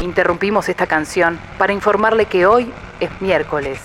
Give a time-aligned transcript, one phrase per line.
[0.00, 3.80] Interrumpimos esta canción para informarle que hoy es miércoles.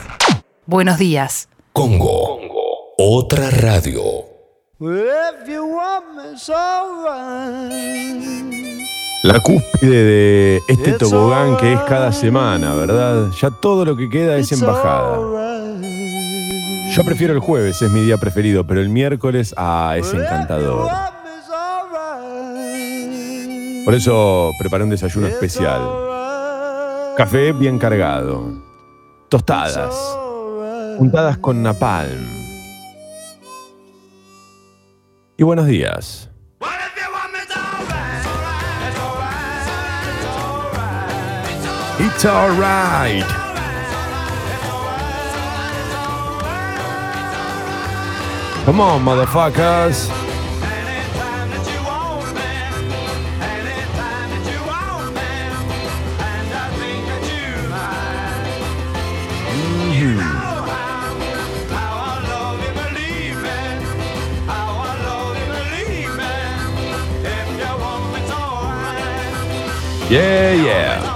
[0.68, 1.50] Buenos días.
[1.72, 2.40] Congo.
[3.00, 4.02] Otra radio.
[9.24, 13.30] La cúspide de este tobogán que es cada semana, ¿verdad?
[13.42, 15.18] Ya todo lo que queda es embajada.
[16.92, 20.92] Yo prefiero el jueves, es mi día preferido, pero el miércoles, ah, es encantador.
[23.86, 25.82] Por eso preparé un desayuno especial.
[27.18, 28.54] Café bien cargado.
[29.30, 29.94] Tostadas.
[30.98, 32.26] Juntadas con napalm.
[35.38, 36.30] Y buenos días.
[42.00, 43.26] It's alright.
[48.66, 50.10] Come on, motherfuckers.
[70.14, 71.14] Yeah, yeah.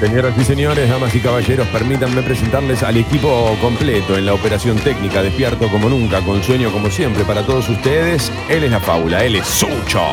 [0.00, 5.22] Señoras y señores, damas y caballeros, permítanme presentarles al equipo completo en la operación técnica,
[5.22, 8.30] despierto como nunca, con sueño como siempre para todos ustedes.
[8.50, 10.04] Él es la Paula, él es Sucho.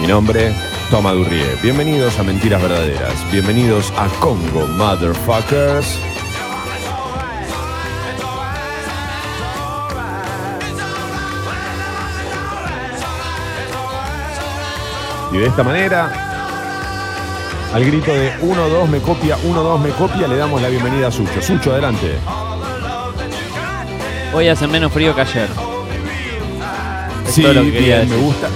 [0.00, 0.54] Mi nombre,
[0.94, 1.56] Toma Durrie.
[1.60, 3.32] Bienvenidos a Mentiras Verdaderas.
[3.32, 5.98] Bienvenidos a Congo, motherfuckers.
[15.32, 16.12] Y de esta manera,
[17.74, 21.42] al grito de 1-2 me copia, 1-2 me copia, le damos la bienvenida a Sucho.
[21.42, 22.18] Sucho, adelante.
[24.32, 25.48] Hoy hace menos frío que ayer.
[27.26, 28.48] Es Sí, todo lo que bien, me gusta.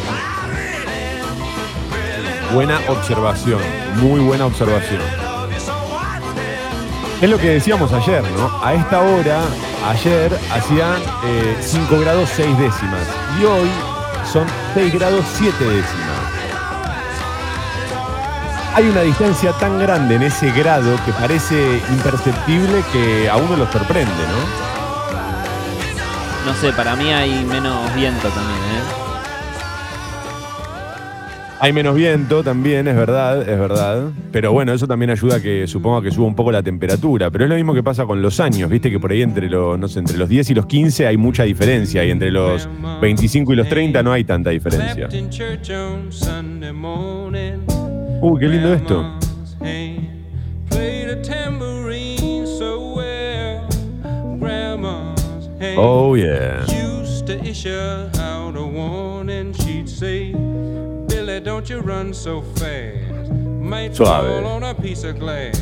[2.53, 3.61] Buena observación,
[3.97, 5.03] muy buena observación.
[7.21, 8.51] Es lo que decíamos ayer, ¿no?
[8.65, 9.43] A esta hora,
[9.87, 10.97] ayer hacían
[11.61, 13.07] 5 grados 6 décimas
[13.39, 13.69] y hoy
[14.33, 16.09] son 6 grados 7 décimas.
[18.75, 23.71] Hay una distancia tan grande en ese grado que parece imperceptible que a uno lo
[23.71, 24.11] sorprende,
[26.47, 26.51] ¿no?
[26.51, 29.08] No sé, para mí hay menos viento también, ¿eh?
[31.61, 34.11] Hay menos viento también, es verdad, es verdad.
[34.31, 37.31] Pero bueno, eso también ayuda a que supongo que suba un poco la temperatura.
[37.31, 39.77] Pero es lo mismo que pasa con los años, viste que por ahí entre los,
[39.79, 42.05] no sé, entre los 10 y los 15 hay mucha diferencia.
[42.05, 42.69] Y entre los
[43.01, 45.09] 25 y los 30 no hay tanta diferencia.
[48.21, 49.19] Uy, qué lindo esto.
[55.77, 56.65] Oh yeah.
[63.93, 64.43] Suave.
[64.43, 65.59] fall on a piece of glass.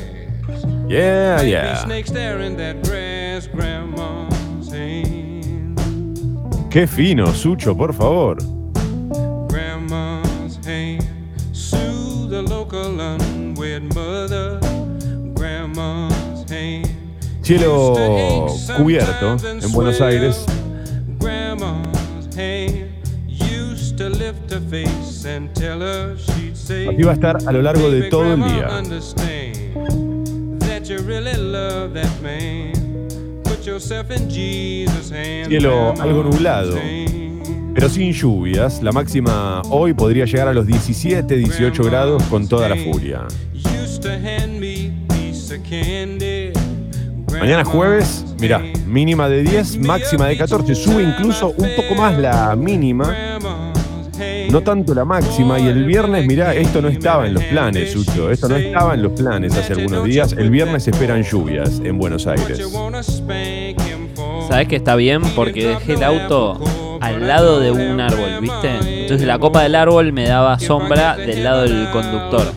[0.89, 1.85] Yeah, yeah.
[6.71, 8.37] Qué fino, Sucho, por favor.
[9.49, 11.03] Grandma's hand.
[11.53, 14.61] Sue the local unwed mother.
[15.35, 16.89] Grandma's hand.
[17.43, 18.47] Cielo
[18.77, 20.45] cubierto en Buenos Aires.
[26.89, 28.69] Así va a estar a lo largo de "Baby, todo el día.
[35.49, 36.77] Cielo algo nublado.
[37.75, 42.69] Pero sin lluvias, la máxima hoy podría llegar a los 17, 18 grados con toda
[42.69, 43.27] la furia.
[47.39, 52.57] Mañana jueves, mirá, mínima de 10, máxima de 14, sube incluso un poco más la
[52.57, 53.37] mínima.
[54.51, 58.31] No tanto la máxima, y el viernes, mirá, esto no estaba en los planes, Sucho,
[58.31, 61.99] esto no estaba en los planes hace algunos días, el viernes se esperan lluvias en
[61.99, 62.71] Buenos Aires.
[64.49, 65.23] ¿Sabés que está bien?
[65.35, 66.61] Porque dejé el auto
[67.01, 69.03] al lado de un árbol, ¿viste?
[69.03, 72.53] Entonces la copa del árbol me daba sombra del lado del conductor.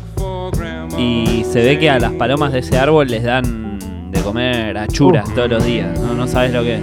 [0.97, 3.80] Y se ve que a las palomas de ese árbol les dan
[4.12, 5.97] de comer achuras todos los días.
[6.00, 6.81] No, no sabes lo que es.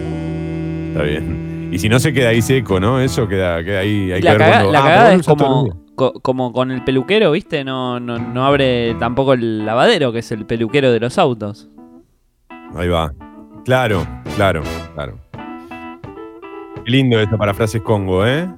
[0.88, 1.45] Está bien.
[1.70, 3.00] Y si no se queda ahí seco, ¿no?
[3.00, 4.12] Eso queda, queda ahí.
[4.12, 7.64] Hay La, que la Ah, cagada es como, co- como con el peluquero, ¿viste?
[7.64, 11.68] No, no, no abre tampoco el lavadero, que es el peluquero de los autos.
[12.76, 13.12] Ahí va.
[13.64, 14.62] Claro, claro,
[14.94, 15.18] claro.
[16.84, 18.48] Qué lindo esto para frases Congo, ¿eh?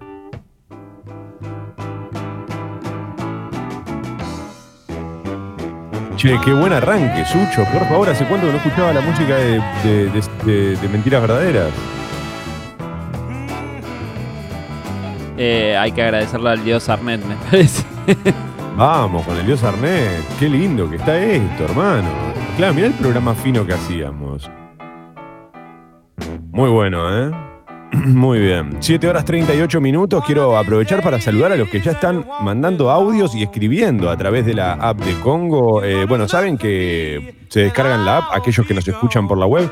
[6.16, 7.64] Che, qué buen arranque, Sucho.
[7.72, 10.10] Por favor, ¿hace cuánto que no escuchaba la música de-
[10.44, 11.70] de- de Mentiras Verdaderas?
[15.38, 17.85] Eh, hay que agradecerle al dios Arnet, me parece.
[18.76, 20.25] Vamos, con el Dios Arnés.
[20.38, 22.08] Qué lindo que está esto, hermano.
[22.56, 24.50] Claro, mirá el programa fino que hacíamos.
[26.52, 27.31] Muy bueno, ¿eh?
[27.93, 28.76] Muy bien.
[28.81, 30.23] 7 horas 38 minutos.
[30.25, 34.46] Quiero aprovechar para saludar a los que ya están mandando audios y escribiendo a través
[34.46, 35.82] de la app de Congo.
[35.82, 39.70] Eh, bueno, saben que se descargan la app aquellos que nos escuchan por la web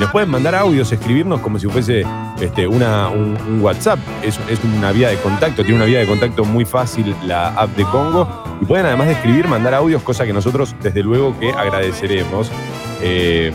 [0.00, 2.04] nos pueden mandar audios, escribirnos como si fuese
[2.40, 3.98] este, una, un, un WhatsApp.
[4.22, 7.76] Es, es una vía de contacto, tiene una vía de contacto muy fácil la app
[7.76, 8.26] de Congo.
[8.62, 12.50] Y pueden además de escribir, mandar audios, cosa que nosotros desde luego que agradeceremos.
[13.02, 13.52] Eh,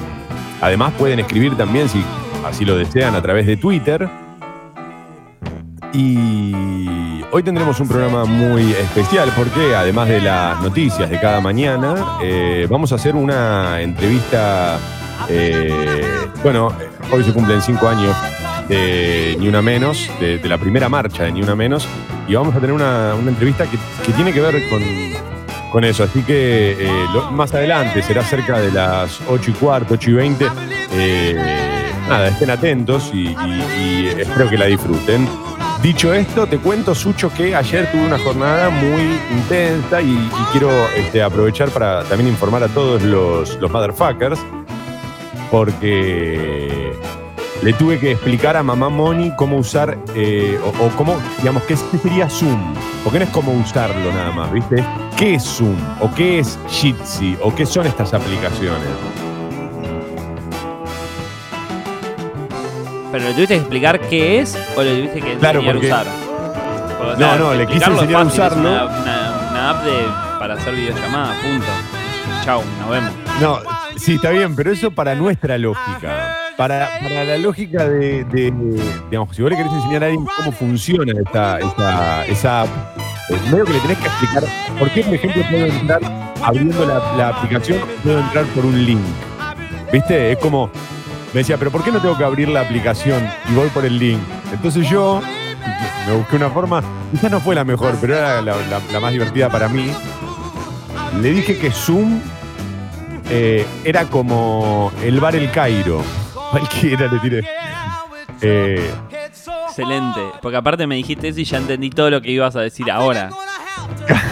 [0.62, 2.04] además pueden escribir también, si
[2.46, 4.08] así lo desean, a través de Twitter.
[5.94, 12.18] Y hoy tendremos un programa muy especial porque además de las noticias de cada mañana,
[12.22, 14.78] eh, vamos a hacer una entrevista.
[15.30, 16.04] Eh,
[16.44, 16.70] bueno,
[17.12, 18.16] hoy se cumplen cinco años
[18.68, 21.88] de Ni Una Menos, de, la primera marcha de Ni Una Menos,
[22.28, 23.78] y vamos a tener una, una entrevista que,
[24.14, 24.82] tiene que ver con,
[25.72, 26.04] con eso.
[26.04, 30.48] Así que eh, más adelante, será cerca de las 8 y cuarto, 8 y 20.
[30.92, 31.56] eh,
[32.08, 33.36] nada, estén atentos y,
[34.18, 35.28] espero que la disfruten.
[35.82, 40.70] Dicho esto, te cuento, Sucho, que ayer tuve una jornada muy intensa y, y quiero
[40.96, 44.40] este, aprovechar para también informar a todos los, los motherfuckers,
[45.56, 46.92] porque
[47.64, 51.78] le tuve que explicar a mamá Moni cómo usar, eh, o, o cómo, digamos, qué
[51.78, 52.74] sería Zoom.
[53.06, 54.84] Porque no es cómo usarlo nada más, ¿viste?
[55.16, 55.78] ¿Qué es Zoom?
[56.02, 57.38] ¿O qué es Jitsi?
[57.42, 58.82] ¿O qué son estas aplicaciones?
[63.14, 65.96] ¿Pero le tuviste que explicar qué es o le tuviste que Claro, enseñar porque- a
[66.02, 66.08] usar?
[66.98, 68.60] Porque, No, no, le quise enseñar a es usarlo.
[68.70, 69.94] Una, una- una app de,
[70.38, 71.66] para hacer videollamadas, punto.
[72.44, 73.12] Chau, nos vemos.
[73.40, 73.60] No,
[73.98, 76.38] sí, está bien, pero eso para nuestra lógica.
[76.58, 78.54] Para, para la lógica de, de-
[79.10, 82.70] digamos, si vos le querés enseñar a alguien cómo funciona esa, esa, esa app,
[83.30, 84.44] eh, medio que le tenés que explicar
[84.80, 86.00] por qué, por ejemplo, puedo entrar
[86.42, 89.02] abriendo la, la aplicación, puedo entrar por un link.
[89.92, 90.32] ¿Viste?
[90.32, 90.70] Es como,
[91.34, 94.00] me decía, pero ¿por qué no tengo que abrir la aplicación y voy por el
[94.00, 94.20] link?
[94.54, 95.22] Entonces yo
[96.08, 96.82] me busqué una forma,
[97.12, 99.92] quizás no fue la mejor, pero era la, la- la más divertida para mí.
[101.22, 102.20] Le dije que Zoom
[103.30, 106.04] eh, era como el bar El Cairo.
[106.52, 107.44] Cualquiera le tiré.
[108.42, 108.92] Eh,
[109.68, 110.22] Excelente.
[110.42, 113.30] Porque aparte me dijiste eso y ya entendí todo lo que ibas a decir ahora.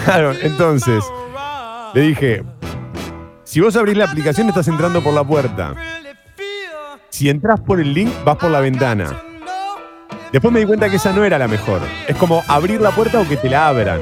[0.06, 1.04] claro, entonces
[1.94, 2.44] le dije,
[3.44, 5.76] si vos abrís la aplicación estás entrando por la puerta.
[7.10, 9.22] Si entras por el link, vas por la ventana.
[10.32, 11.80] Después me di cuenta que esa no era la mejor.
[12.08, 14.00] Es como abrir la puerta o que te la abran.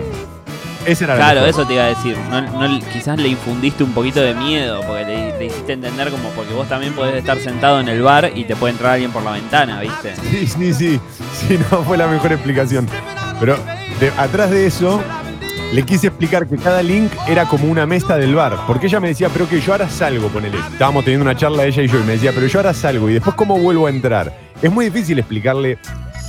[0.85, 2.17] Era Claro, eso te iba a decir.
[2.29, 6.29] No, no- quizás le infundiste un poquito de miedo, porque le, le hiciste entender como
[6.29, 9.21] porque vos también podés estar sentado en el bar y te puede entrar alguien por
[9.23, 10.15] la ventana, ¿viste?
[10.29, 10.99] Sí, sí, sí.
[11.47, 12.87] Sí, no fue la mejor explicación.
[13.39, 13.57] Pero
[13.99, 15.01] de- atrás de eso,
[15.71, 18.57] le quise explicar que cada link era como una mesa del bar.
[18.67, 20.57] Porque ella me decía, pero que yo ahora salgo, ponele.
[20.71, 23.09] Estábamos teniendo una charla ella y yo, y me decía, pero yo ahora salgo.
[23.09, 24.35] Y después, ¿cómo vuelvo a entrar?
[24.61, 25.77] Es muy difícil explicarle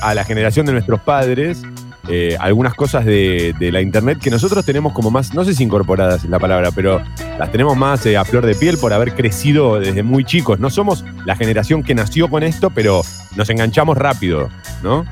[0.02, 1.62] a la generación de nuestros padres
[2.08, 5.62] eh, algunas cosas de, de la internet que nosotros tenemos como más, no sé si
[5.62, 7.00] incorporadas es la palabra, pero
[7.38, 10.58] las tenemos más eh, a flor de piel por haber crecido desde muy chicos.
[10.58, 13.03] No somos la generación que nació con esto, pero
[13.36, 14.48] nos enganchamos rápido,
[14.82, 15.05] ¿no?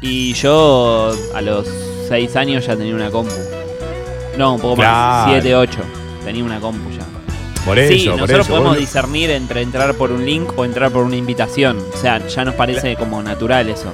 [0.00, 1.66] Y yo a los
[2.08, 3.32] 6 años ya tenía una compu.
[4.36, 5.32] No, un poco más, Claro.
[5.42, 5.78] 7, 8.
[6.24, 7.04] Tenía una compu ya.
[7.64, 8.48] Por eso, sí, por nosotros eso.
[8.50, 11.78] podemos Vos- discernir entre entrar por un link o entrar por una invitación.
[11.92, 13.92] O sea, ya nos parece como natural eso.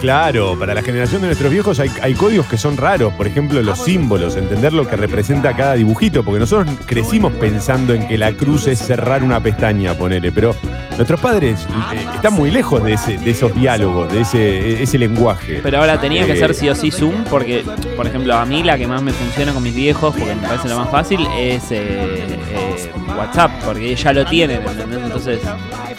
[0.00, 3.62] Claro, para la generación de nuestros viejos hay, hay códigos que son raros, por ejemplo
[3.62, 8.32] los símbolos, entender lo que representa cada dibujito, porque nosotros crecimos pensando en que la
[8.32, 10.54] cruz es cerrar una pestaña, ponele, pero
[10.96, 15.60] nuestros padres eh, están muy lejos de, ese, de esos diálogos, de ese, ese lenguaje.
[15.62, 17.64] Pero ahora tenía que Eh, ser sí o sí Zoom porque,
[17.96, 20.68] por ejemplo, a mí la que más me funciona con mis viejos, porque me parece
[20.68, 25.00] lo más fácil, es eh, eh, WhatsApp, porque ya lo tienen, ¿entendés?
[25.02, 25.40] Entonces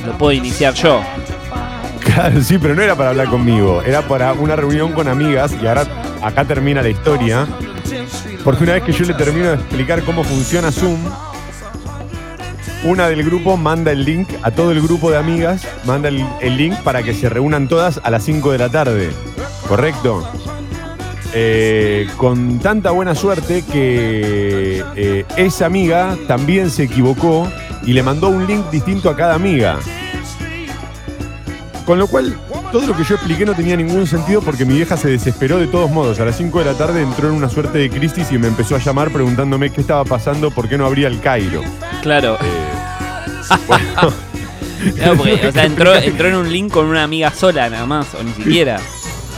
[0.06, 1.02] lo puedo iniciar yo.
[2.18, 5.68] Claro, sí, pero no era para hablar conmigo, era para una reunión con amigas y
[5.68, 5.84] ahora
[6.24, 7.48] acá termina la historia.
[8.44, 10.98] Porque una vez que yo le termino de explicar cómo funciona Zoom,
[12.86, 16.74] una del grupo manda el link a todo el grupo de amigas, manda el, link
[16.78, 19.12] para que se reúnan todas a las 5 de la tarde.
[19.68, 20.28] ¿Correcto?
[21.36, 27.48] Eh, con tanta buena suerte que eh, esa amiga también se equivocó
[27.84, 29.78] y le mandó un link distinto a cada amiga.
[31.88, 32.38] Con lo cual,
[32.74, 35.68] todo lo que yo expliqué no tenía ningún sentido porque mi vieja se desesperó de
[35.68, 36.20] todos modos.
[36.20, 38.76] A las 5 de la tarde entró en una suerte de crisis y me empezó
[38.76, 41.62] a llamar preguntándome qué estaba pasando, por qué no abría el Cairo.
[42.02, 42.36] Claro.
[42.36, 42.48] Eh,
[43.68, 44.14] bueno,
[45.06, 48.08] No, porque, o sea, entró, entró en un link con una amiga sola nada más,
[48.16, 48.80] o ni siquiera.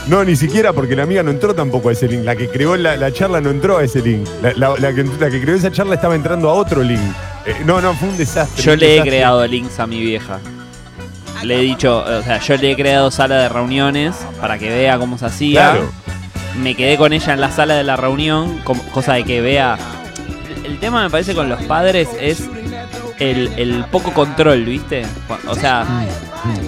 [0.08, 2.24] no, ni siquiera porque la amiga no entró tampoco a ese link.
[2.24, 4.26] La que creó la, la charla no entró a ese link.
[4.42, 7.00] La, la- la que, la que creó esa charla estaba entrando a otro link.
[7.46, 8.60] Eh, no, no, fue un desastre.
[8.62, 10.40] Yo un le he creado links a mi vieja.
[11.42, 14.98] Le he dicho, o sea, yo le he creado sala de reuniones para que vea
[14.98, 15.72] cómo se hacía.
[15.72, 15.92] Claro.
[16.60, 18.60] Me quedé con ella en la sala de la reunión,
[18.92, 19.78] cosa de que vea.
[20.64, 22.48] El tema me parece con los padres es
[23.20, 25.02] el, el poco control, ¿viste?
[25.46, 25.86] O sea,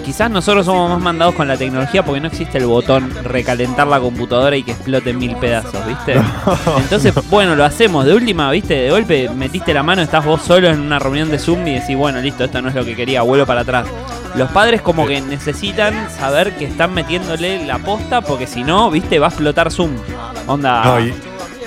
[0.05, 3.99] quizás nosotros somos más mandados con la tecnología porque no existe el botón recalentar la
[3.99, 6.13] computadora y que explote en mil pedazos, ¿viste?
[6.77, 8.05] Entonces, bueno, lo hacemos.
[8.05, 8.75] De última, ¿viste?
[8.75, 11.97] De golpe metiste la mano, estás vos solo en una reunión de Zoom y decís,
[11.97, 13.87] bueno, listo, esto no es lo que quería, vuelvo para atrás.
[14.35, 19.19] Los padres como que necesitan saber que están metiéndole la posta porque si no, ¿viste?
[19.19, 19.91] Va a explotar Zoom.
[20.47, 21.13] Onda, No, y-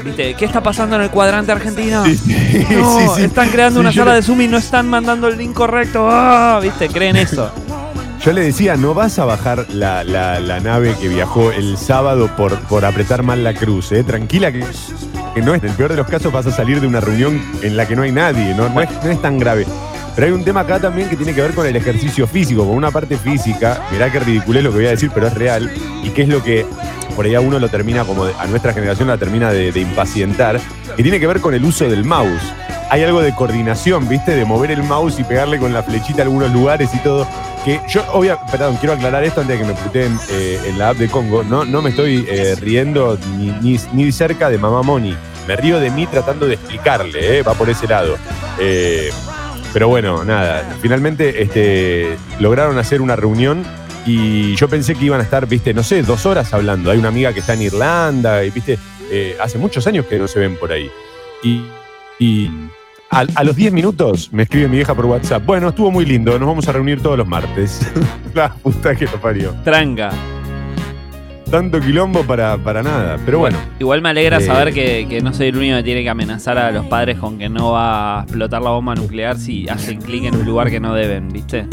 [0.06, 0.34] ¿viste?
[0.34, 2.04] ¿Qué está pasando en el cuadrante argentino?
[2.04, 5.36] sí, sí, No, sí, están creando una sala de Zoom y no están mandando el
[5.38, 6.08] link correcto.
[6.10, 6.58] ¡Ah!
[6.62, 6.88] ¿Viste?
[6.88, 7.50] Creen eso.
[8.24, 12.28] Yo le decía, no vas a bajar la, la- la nave que viajó el sábado
[12.36, 14.02] por, por apretar mal la cruz, ¿eh?
[14.02, 14.64] Tranquila que,
[15.34, 15.62] que no es.
[15.62, 17.94] En el peor de los casos vas a salir de una reunión en la que
[17.94, 19.64] no hay nadie, no, no, es, no es tan grave.
[20.16, 22.74] Pero hay un tema acá también que tiene que ver con el ejercicio físico, con
[22.74, 25.70] una parte física, mirá que ridículo es lo que voy a decir, pero es real,
[26.02, 26.64] y que es lo que
[27.14, 30.58] por ahí a uno lo termina como, a nuestra generación la termina de, impacientar,
[30.96, 32.42] que tiene que ver con el uso del mouse.
[32.88, 34.34] Hay algo de coordinación, ¿viste?
[34.34, 37.26] De mover el mouse y pegarle con la flechita a algunos lugares y todo.
[37.64, 40.90] Que yo, obvia, perdón, quiero aclarar esto antes de que me puteen eh, en la
[40.90, 41.42] app de Congo.
[41.42, 45.16] No, no me estoy eh, riendo ni, ni, cerca de Mamá Moni.
[45.48, 47.42] Me río de mí tratando de explicarle, ¿eh?
[47.42, 48.16] va por ese lado.
[49.76, 50.74] Pero bueno, nada.
[50.80, 53.62] Finalmente este, lograron hacer una reunión
[54.06, 56.90] y yo pensé que iban a estar, viste, no sé, dos horas hablando.
[56.90, 58.78] Hay una amiga que está en Irlanda y, viste,
[59.10, 60.90] eh, hace muchos años que no se ven por ahí.
[61.42, 61.66] Y,
[62.18, 62.50] y
[63.10, 65.44] a, a los 10 minutos me escribe mi vieja por WhatsApp.
[65.44, 67.86] Bueno, estuvo muy lindo, nos vamos a reunir todos los martes.
[68.34, 69.54] la puta que lo parió.
[69.62, 70.10] Tranca.
[71.50, 73.18] Tanto quilombo para, para nada.
[73.24, 74.40] Pero bueno, Igual me alegra Eh.
[74.40, 77.38] saber que, que no soy el único que tiene que amenazar a los padres con
[77.38, 80.80] que no va a explotar la bomba nuclear si hacen clic en un lugar que
[80.80, 81.66] no deben, ¿viste?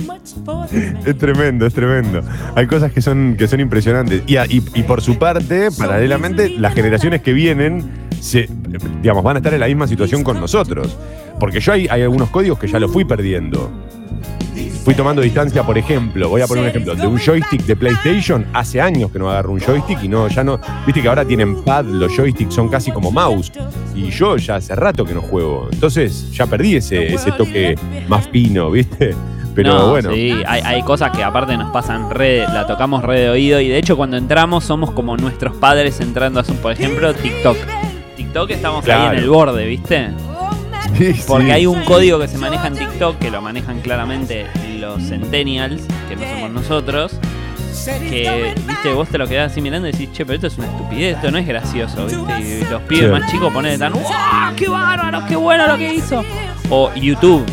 [1.06, 2.22] es tremendo, es tremendo.
[2.56, 4.22] Hay cosas que son, que son impresionantes.
[4.27, 7.84] Y, y- y por su parte, paralelamente, las generaciones que vienen
[8.20, 8.48] se,
[9.01, 10.96] digamos, van a estar en la misma situación con nosotros.
[11.39, 13.72] Porque yo hay, hay algunos códigos que ya los fui perdiendo.
[14.84, 18.46] Fui tomando distancia, por ejemplo, voy a poner un ejemplo, de un joystick de PlayStation.
[18.52, 20.60] Hace años que no agarro un joystick y no, ya no.
[20.86, 23.50] Viste que ahora tienen pad, los joysticks son casi como mouse.
[23.96, 25.70] Y yo ya hace rato que no juego.
[25.72, 27.75] Entonces ya perdí ese, ese toque
[28.10, 29.16] más fino, ¿viste?
[29.56, 30.12] Pero No, bueno.
[30.12, 33.70] Sí, hay, hay cosas que aparte nos pasan re, la tocamos re de oído y
[33.70, 37.58] de hecho cuando entramos somos como nuestros padres entrando a su, por ejemplo, TikTok.
[38.18, 40.10] TikTok estamos ahí en el borde, ¿viste?
[40.98, 41.24] Sí, sí.
[41.28, 44.48] Porque hay un código que se maneja en TikTok, que lo manejan claramente
[44.80, 47.13] los centennials, que no somos nosotros,
[47.86, 50.68] que, viste, vos te lo quedás así mirando y decís, che, pero esto es una
[50.68, 53.12] estupidez, esto no es gracioso, viste, y los pibes Sí.
[53.12, 54.04] más chicos ponen tan, ¡wow!
[54.56, 55.25] ¡Qué bárbaro!
[55.28, 56.24] ¡Qué bueno lo que hizo!
[56.70, 57.44] O YouTube.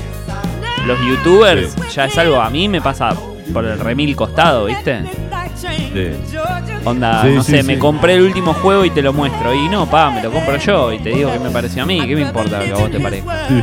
[0.86, 3.14] Los youtubers ya es algo, a mí me pasa
[3.52, 5.02] por el remil costado, viste.
[5.60, 6.10] Sí.
[6.84, 7.66] Onda, Sí, no sí, sé, sí.
[7.66, 9.54] me compré el último juego y te lo muestro.
[9.54, 12.00] Y no, pa, me lo compro yo y te digo qué me pareció a mí,
[12.06, 13.48] qué me importa lo que a vos te parezca.
[13.48, 13.62] Sí.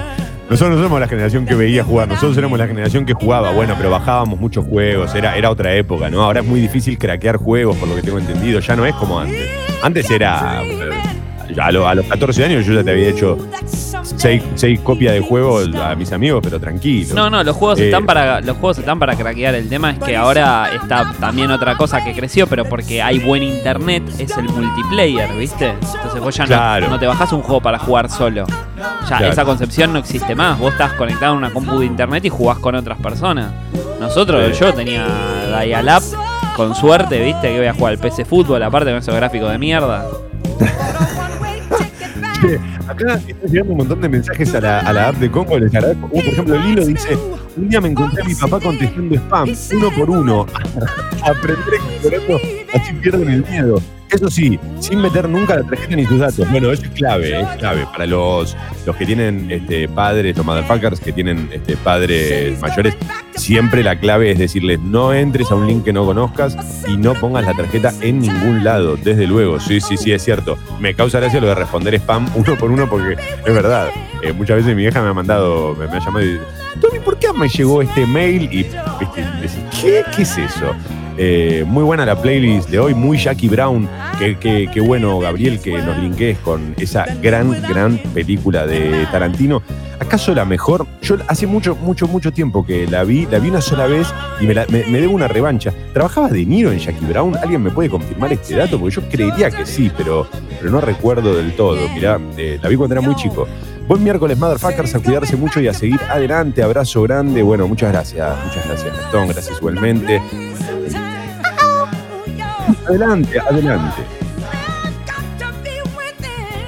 [0.49, 3.73] Nosotros no somos la generación que veía jugar, nosotros éramos la generación que jugaba, bueno,
[3.77, 6.23] pero bajábamos muchos juegos, era, era otra época, ¿no?
[6.23, 9.19] Ahora es muy difícil craquear juegos, por lo que tengo entendido, ya no es como
[9.19, 9.45] antes.
[9.83, 10.89] Antes era, eh,
[11.61, 13.37] a, lo- a los 14 años yo ya te había hecho
[14.15, 17.13] seis, seis copias de juegos a mis amigos, pero tranquilo.
[17.15, 19.55] No, no, los juegos Eh, están para los juegos están para craquear.
[19.55, 23.43] El tema es que ahora está también otra cosa que creció, pero porque hay buen
[23.43, 25.69] internet, es el multiplayer, ¿viste?
[25.69, 26.89] Entonces vos ya no- Claro.
[26.89, 28.45] no, te bajás un juego para jugar solo.
[29.09, 29.27] Ya Claro.
[29.31, 30.59] esa concepción no existe más.
[30.59, 33.51] Vos estás conectado a una compu de internet y jugás con otras personas.
[33.99, 34.59] Nosotros, Sí.
[34.63, 35.05] yo tenía
[35.61, 36.03] dial-up,
[36.55, 37.49] con suerte, ¿viste?
[37.49, 40.05] Que voy a jugar al PC Fútbol, aparte con esos gráficos de mierda.
[42.41, 45.57] Che, acá están llegando un montón de mensajes a la, a la app de Congo,
[45.57, 46.09] les agradezco.
[46.09, 47.17] Como por ejemplo, Lilo dice,
[47.55, 50.45] un día me encontré a mi papá contestando spam, uno por uno.
[51.23, 52.39] Aprender explorando,
[52.73, 53.81] así pierden el miedo.
[54.09, 56.49] Eso sí, sin meter nunca la tarjeta ni sus datos.
[56.49, 57.85] Bueno, eso es clave, es clave.
[57.91, 62.95] Para los, los que tienen este, padres, los motherfuckers que tienen este, padres mayores,
[63.35, 66.55] siempre la clave es decirles, no entres a un link que no conozcas
[66.87, 69.59] y no pongas la tarjeta en ningún lado, desde luego.
[69.59, 70.57] Sí, sí, sí, es cierto.
[70.79, 73.89] Me causa gracia lo de responder spam uno por uno porque es verdad.
[74.23, 76.43] Eh, muchas veces mi vieja me ha mandado, me, ha llamado y dice,
[76.81, 78.43] Tommy, ¿por qué me llegó este mail?
[78.43, 78.63] Y,
[78.99, 80.03] viste, y ¿qué?
[80.15, 80.73] ¿Qué es eso?
[81.19, 83.89] Eh, muy buena la playlist de hoy, muy Jackie Brown.
[84.19, 89.61] Qué, bueno, Gabriel, que nos linkees con esa gran, gran película de Tarantino.
[89.99, 90.85] ¿Acaso la mejor?
[91.01, 94.07] Yo hace mucho, mucho, mucho tiempo que la vi, la vi una sola vez
[94.39, 95.73] y me- me debo una revancha.
[95.91, 97.35] ¿Trabajaba De Niro en Jackie Brown?
[97.35, 98.79] ¿Alguien me puede confirmar este dato?
[98.79, 100.27] Porque yo creería que sí, pero,
[100.59, 101.89] pero no recuerdo del todo.
[101.95, 103.47] Mirá, eh, la vi cuando era muy chico.
[103.87, 106.61] Buen miércoles, motherfuckers, a cuidarse mucho y a seguir adelante.
[106.61, 107.41] Abrazo grande.
[107.41, 108.37] Bueno, muchas gracias.
[108.45, 109.27] Muchas gracias, Gastón.
[109.29, 110.21] Gracias igualmente.
[112.87, 114.01] Adelante, adelante.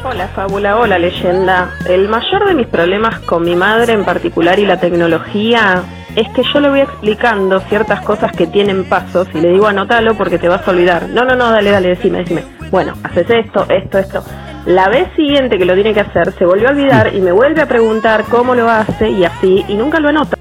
[0.04, 1.72] Hola Fábula, hola leyenda.
[1.88, 5.82] El mayor de mis problemas con mi madre en particular y la tecnología
[6.18, 10.16] es que yo le voy explicando ciertas cosas que tienen pasos y le digo anótalo
[10.16, 11.08] porque te vas a olvidar.
[11.08, 12.44] No, no, no, dale, dale, decime, decime.
[12.70, 14.22] Bueno, haces esto, esto, esto.
[14.66, 17.62] La vez siguiente que lo tiene que hacer se volvió a olvidar y me vuelve
[17.62, 20.39] a preguntar cómo lo hace y así y nunca lo anota.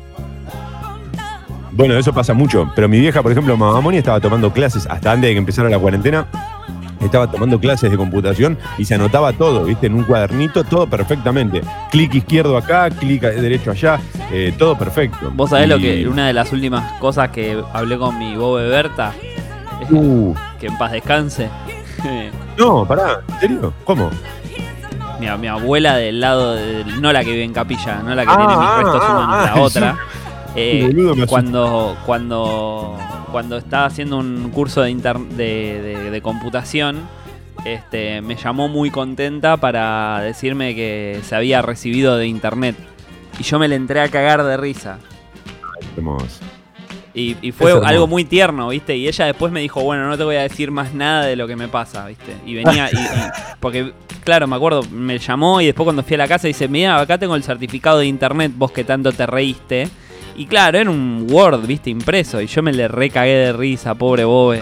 [1.78, 2.68] Bueno, eso pasa mucho.
[2.74, 5.68] Pero mi vieja, por ejemplo, Mamá Moni estaba tomando clases hasta antes de que empezara
[5.70, 6.26] la cuarentena.
[7.00, 9.86] Estaba tomando clases de computación y se anotaba todo, ¿viste?
[9.86, 11.60] En un cuadernito, todo perfectamente.
[11.92, 14.00] Clic izquierdo acá, clic derecho allá,
[14.32, 15.30] eh, todo perfecto.
[15.34, 18.68] Vos sabés Y- lo que una de las últimas cosas que hablé con mi Bobe
[18.68, 19.12] Berta,
[19.90, 21.48] Uh, que en paz descanse.
[22.58, 23.72] no, pará, ¿en serio?
[23.84, 24.10] ¿Cómo?
[25.20, 28.30] mi, mi abuela del lado, de, no la que vive en capilla, no la que
[28.32, 29.96] Ah, tiene mis ah, restos ah, humanos, ah, la otra.
[30.56, 32.98] Eh, boludo, cuando, cuando,
[33.30, 37.00] cuando estaba haciendo un curso de, inter- de, de- de computación,
[37.64, 42.76] este, me llamó muy contenta para decirme que se había recibido de internet.
[43.38, 44.98] Y yo me le entré a cagar de risa.
[45.96, 46.40] Hermoso.
[47.14, 48.96] Y, y fue algo muy tierno, ¿viste?
[48.96, 51.46] Y ella después me dijo, bueno, no te voy a decir más nada de lo
[51.46, 52.36] que me pasa, ¿viste?
[52.46, 53.08] Y venía, y, y-
[53.60, 53.92] porque,
[54.24, 57.18] claro, me acuerdo, me llamó y después cuando fui a la casa dice, mira, acá
[57.18, 59.88] tengo el certificado de internet, vos que tanto te reíste.
[60.38, 61.90] Y claro, era un Word, ¿viste?
[61.90, 62.40] Impreso.
[62.40, 64.60] Y yo me le recagué de risa, pobre Bobe.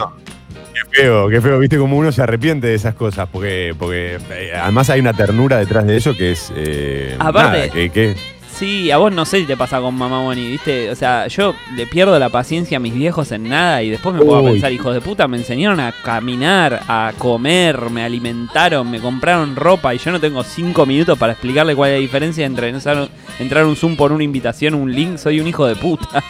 [0.73, 4.53] Qué feo, qué feo, viste como uno se arrepiente de esas cosas, porque, porque eh,
[4.61, 6.53] además hay una ternura detrás de eso que es...
[6.57, 8.17] eh, Aparte- nada, que, que-
[8.59, 10.91] Sí, a vos no sé si te pasa con mamá Bonnie, ¿viste?
[10.91, 14.25] O sea, yo le pierdo la paciencia a mis viejos en nada y después me
[14.25, 19.57] puedo pensar, hijos de puta, me enseñaron a caminar, a comer, me alimentaron, me compraron
[19.57, 23.67] ropa y yo no tengo cinco minutos para explicarle cuál es la diferencia entre entrar,
[23.67, 26.25] un Zoom por una invitación, un link, soy un hijo de puta.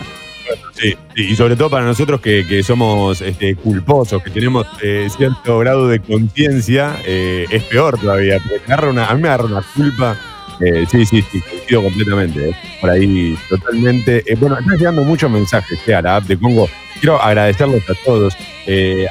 [0.73, 5.61] Sí, y sobre todo para nosotros que, que somos este, culposos, que tenemos eh, cierto
[5.61, 10.17] grado de conciencia, eh, es peor todavía, porque una, a mí me agarra una culpa.
[10.61, 12.51] Eh, sí, sí, sí, coincido completamente.
[12.51, 14.23] eh, por ahí, totalmente.
[14.27, 16.69] Eh, bueno, están llegando muchos mensajes eh, a la app de Congo.
[17.01, 18.35] Quiero agradecerles a todos.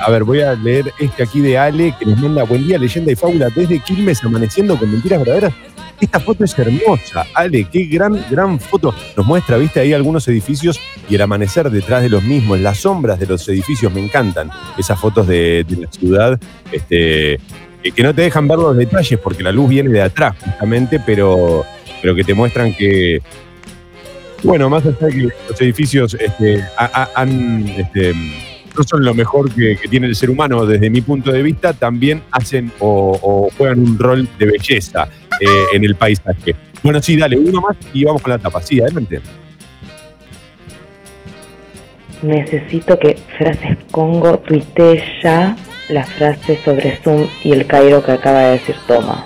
[0.01, 3.11] A ver, voy a leer este aquí de Ale, que nos manda buen día, leyenda
[3.11, 5.53] y fábula desde Quilmes, amaneciendo con mentiras verdaderas.
[6.01, 7.25] Esta foto es hermosa.
[7.33, 8.93] Ale, qué gran, gran foto.
[9.15, 13.17] Nos muestra, viste, ahí algunos edificios y el amanecer detrás de los mismos, las sombras
[13.19, 13.93] de los edificios.
[13.93, 16.39] Me encantan esas fotos de, de la ciudad.
[16.71, 17.39] Este,
[17.91, 21.63] que no te dejan ver los detalles porque la luz viene de atrás, justamente, pero,
[22.01, 23.19] pero que te muestran que.
[24.43, 29.13] Bueno, más allá de que los edificios este, ha- ha- han, este, no son lo
[29.13, 33.49] mejor que, tiene el ser humano desde mi punto de vista, también hacen o, o
[33.57, 35.07] juegan un rol de belleza
[35.39, 36.55] eh, en el paisaje.
[36.83, 38.61] Bueno, sí, dale, uno más y vamos con la tapa.
[38.61, 39.19] Sí, adelante.
[42.21, 45.55] Necesito que Frases Congo tuitee ya
[45.89, 49.25] la frase sobre Zoom y el Cairo que acaba de decir Toma.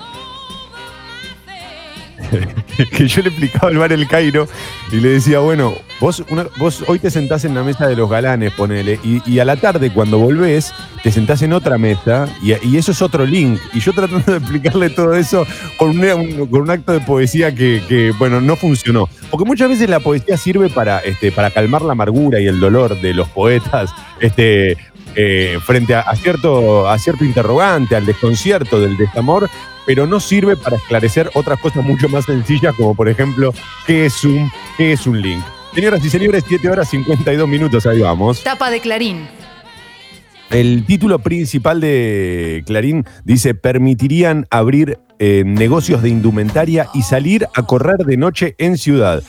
[2.91, 4.47] que yo le explicaba al bar El Cairo
[4.91, 8.09] y le decía, bueno, vos, una- vos hoy te sentás en la mesa de los
[8.09, 12.77] galanes, ponele, y, a la tarde cuando volvés, te sentás en otra mesa y, y
[12.77, 13.59] eso es otro link.
[13.73, 17.55] Y yo tratando de explicarle todo eso con un, un- con un acto de poesía
[17.55, 19.07] que, que, bueno, no funcionó.
[19.31, 22.99] Porque muchas veces la poesía sirve para, este, para calmar la amargura y el dolor
[22.99, 24.75] de los poetas este,
[25.15, 29.49] eh, frente a, a cierto, a cierto interrogante, al desconcierto del desamor,
[29.85, 33.53] pero no sirve para esclarecer otras cosas mucho más sencillas, como por ejemplo,
[33.87, 35.43] ¿qué es un, qué es un link?
[35.73, 38.43] Señoras y señores, 7 horas 52 minutos, ahí vamos.
[38.43, 39.27] Tapa de Clarín.
[40.49, 47.63] El título principal de Clarín dice, permitirían abrir eh, negocios de indumentaria y salir a
[47.63, 49.21] correr de noche en ciudad.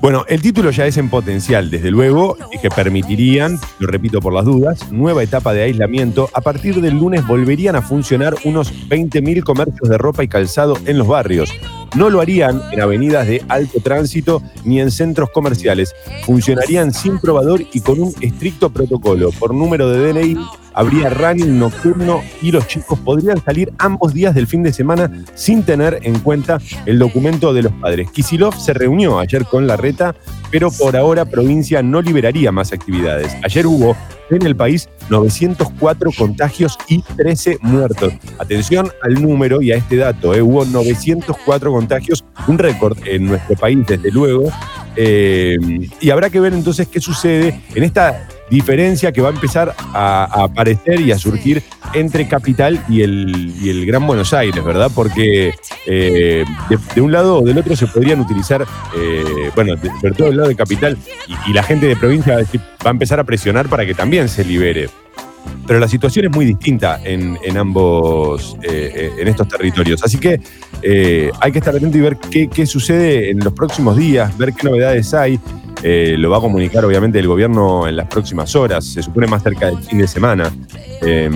[0.00, 4.32] Bueno, el título ya es en potencial, desde luego, y que permitirían, lo repito por
[4.32, 6.30] las dudas, nueva etapa de aislamiento.
[6.34, 10.98] A partir del lunes volverían a funcionar unos 20.000 comercios de ropa y calzado en
[10.98, 11.52] los barrios.
[11.96, 15.92] No lo harían en avenidas de alto tránsito ni en centros comerciales.
[16.24, 20.36] Funcionarían sin probador y con un estricto protocolo por número de DNI,
[20.78, 25.64] habría running nocturno y los chicos podrían salir ambos días del fin de semana sin
[25.64, 28.08] tener en cuenta el documento de los padres.
[28.12, 30.14] Kisilov se reunió ayer con la reta,
[30.52, 33.36] pero por ahora provincia no liberaría más actividades.
[33.42, 33.96] Ayer hubo
[34.30, 38.12] en el país 904 contagios y 13 muertos.
[38.38, 40.42] Atención al número y a este dato, ¿eh?
[40.42, 44.52] hubo 904 contagios, un récord en nuestro país desde luego,
[44.94, 45.56] eh,
[46.00, 50.44] y habrá que ver entonces qué sucede en esta diferencia que va a empezar a,
[50.44, 51.62] aparecer y a surgir
[51.94, 54.90] entre Capital y el, y el Gran Buenos Aires, ¿verdad?
[54.94, 55.54] Porque
[55.86, 56.44] eh,
[56.94, 60.36] de, un lado o del otro se podrían utilizar, eh, bueno, de- sobre todo del
[60.36, 60.98] lado de Capital,
[61.46, 62.42] y, la gente de provincia va
[62.84, 64.88] a, empezar a presionar para que también se libere.
[65.66, 70.02] Pero la situación es muy distinta en, en ambos, eh, en estos territorios.
[70.04, 70.40] Así que
[71.40, 74.68] hay que estar atento y ver qué, qué sucede en los próximos días, ver qué
[74.68, 75.40] novedades hay.
[75.82, 79.42] Eh, lo va a comunicar obviamente el gobierno en las próximas horas, se supone más
[79.42, 80.52] cerca del fin de semana.
[81.02, 81.30] Eh,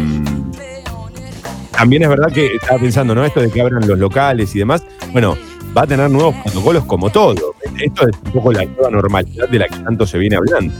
[1.72, 3.24] también es verdad que estaba pensando, ¿no?
[3.24, 4.85] Esto de que abran los locales y demás.
[5.12, 5.37] Bueno,
[5.76, 7.55] va a tener nuevos protocolos como todo.
[7.81, 10.72] Esto es un poco la nueva normalidad de la que tanto se viene hablando.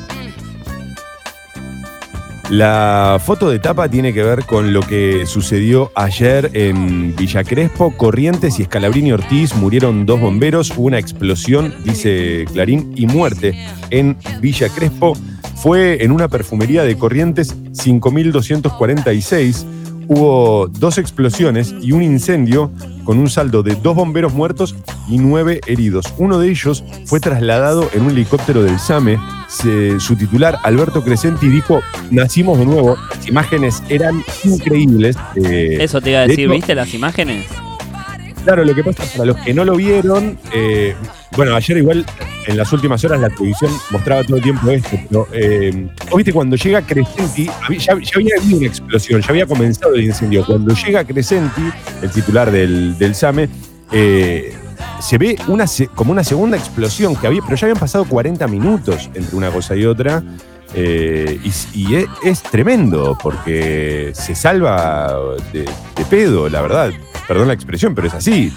[2.53, 7.97] La foto de tapa tiene que ver con lo que sucedió ayer en Villa Crespo.
[7.97, 10.71] Corrientes y Escalabrini Ortiz murieron dos bomberos.
[10.77, 13.55] Una explosión, dice Clarín, y muerte
[13.89, 15.15] en Villa Crespo.
[15.57, 19.67] Fue en una perfumería de Corrientes 5246.
[20.09, 22.71] Hubo dos explosiones y un incendio
[23.05, 24.75] con un saldo de dos bomberos muertos
[25.09, 26.07] y nueve heridos.
[26.19, 29.19] Uno de ellos fue trasladado en un helicóptero del SAME.
[29.49, 32.97] Se- su titular, Alberto Crescenti, dijo, nacimos de nuevo.
[33.15, 35.17] Las imágenes eran increíbles.
[35.37, 37.47] Eh, Eso te iba a de decir, hecho, ¿viste las imágenes?
[38.45, 40.95] Claro, lo que pasa para los que no lo vieron, eh,
[41.37, 42.05] bueno, ayer igual
[42.47, 46.57] en las últimas horas la televisión mostraba todo el tiempo esto, pero eh, viste cuando
[46.57, 47.47] llega Crescenti,
[47.79, 50.45] ya, había habido una explosión, ya había comenzado el incendio.
[50.45, 51.63] Cuando llega Crescenti,
[52.03, 53.49] el titular del, del SAME,
[53.93, 54.53] eh,
[55.01, 59.09] se ve una, como una segunda explosión que había, pero ya habían pasado 40 minutos
[59.15, 60.23] entre una cosa y otra.
[60.75, 65.15] Eh, y y es, tremendo porque se salva
[65.53, 65.65] de,
[66.09, 66.93] pedo, la verdad.
[67.29, 68.53] Perdón la expresión, pero es así.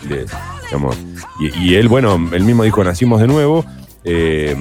[1.40, 3.66] Y, él, bueno, él mismo dijo, nacimos de nuevo.
[4.04, 4.56] Eh,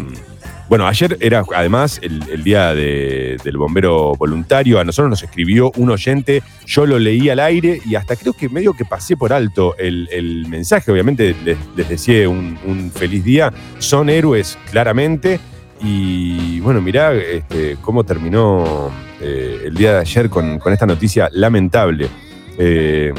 [0.68, 4.80] bueno, ayer era además el, día de- del bombero voluntario.
[4.80, 8.48] A nosotros nos escribió un oyente, yo lo leí al aire y hasta creo que
[8.48, 10.90] medio que pasé por alto el, mensaje.
[10.90, 13.52] Obviamente les, les un, un feliz día.
[13.78, 15.38] Son héroes, claramente.
[15.80, 22.08] Y bueno, mirá este, cómo terminó eh, el día de ayer con, esta noticia lamentable.
[22.58, 23.12] Eh,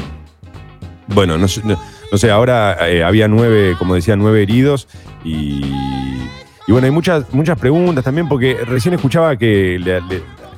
[1.08, 1.78] bueno, no, no-
[2.12, 4.86] no sé, ahora eh, había nueve, como decía, nueve heridos
[5.24, 10.00] y, y bueno, hay muchas, muchas preguntas también porque recién escuchaba que le-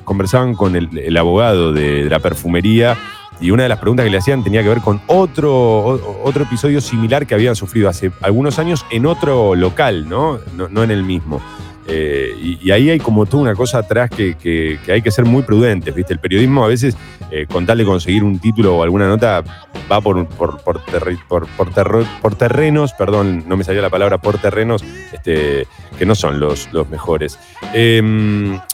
[0.03, 2.95] conversaban con el, abogado de, la perfumería
[3.41, 6.43] y una de las preguntas que le hacían tenía que ver con otro, o- otro
[6.43, 10.07] episodio similar que habían sufrido hace algunos años en otro local.
[10.07, 11.41] No, no en el mismo.
[11.91, 15.93] Eh, y, ahí hay como toda una cosa atrás que, hay que ser muy prudentes,
[15.95, 16.13] ¿viste?
[16.13, 16.95] El periodismo a veces,
[17.31, 19.43] eh, con tal de conseguir un título o alguna nota,
[19.91, 24.37] va por, por, terri- por- terro- por terrenos, perdón, no me salía la palabra, por
[24.37, 25.65] terrenos este,
[25.97, 27.39] que no son los, los mejores.
[27.73, 27.97] Eh,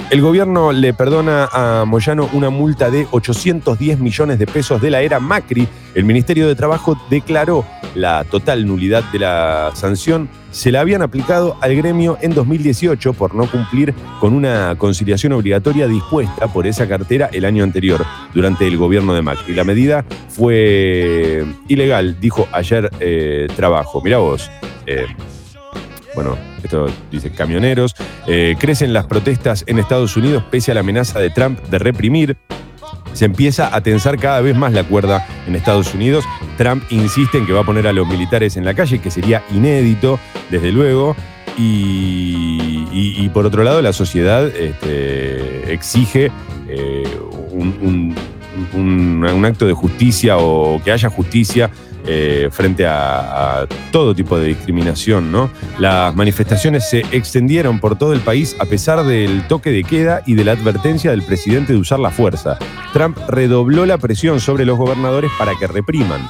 [0.10, 5.02] el gobierno le perdona a Moyano una multa de 810 millones de pesos de la
[5.02, 5.68] era Macri.
[5.94, 10.28] El Ministerio de Trabajo declaró la total nulidad de la sanción.
[10.56, 15.86] Se la habían aplicado al gremio en 2018 por no cumplir con una conciliación obligatoria
[15.86, 19.54] dispuesta por esa cartera el año anterior, durante el gobierno de Macri.
[19.54, 24.02] La medida fue ilegal, dijo ayer eh, Trabajo.
[24.02, 24.50] Mirá vos.
[24.86, 25.06] eh,
[26.16, 27.94] bueno, esto dice camioneros.
[28.26, 32.38] Eh, crecen las protestas en Estados Unidos pese a la amenaza de Trump de reprimir.
[33.16, 36.24] Se empieza a tensar cada vez más la cuerda en Estados Unidos.
[36.58, 39.42] Trump insiste en que va a poner a los militares en la calle, que sería
[39.54, 40.20] inédito,
[40.52, 41.16] desde luego.
[41.58, 46.30] Y, y- por otro lado, la sociedad este, exige
[46.68, 47.04] eh,
[48.74, 51.70] un acto de justicia o que haya justicia
[52.08, 55.50] eh, frente a, todo tipo de discriminación, ¿no?
[55.80, 60.36] Las manifestaciones se extendieron por todo el país a pesar del toque de queda y
[60.36, 62.58] de la advertencia del presidente de usar la fuerza.
[62.94, 66.28] Trump redobló la presión sobre los gobernadores para que repriman.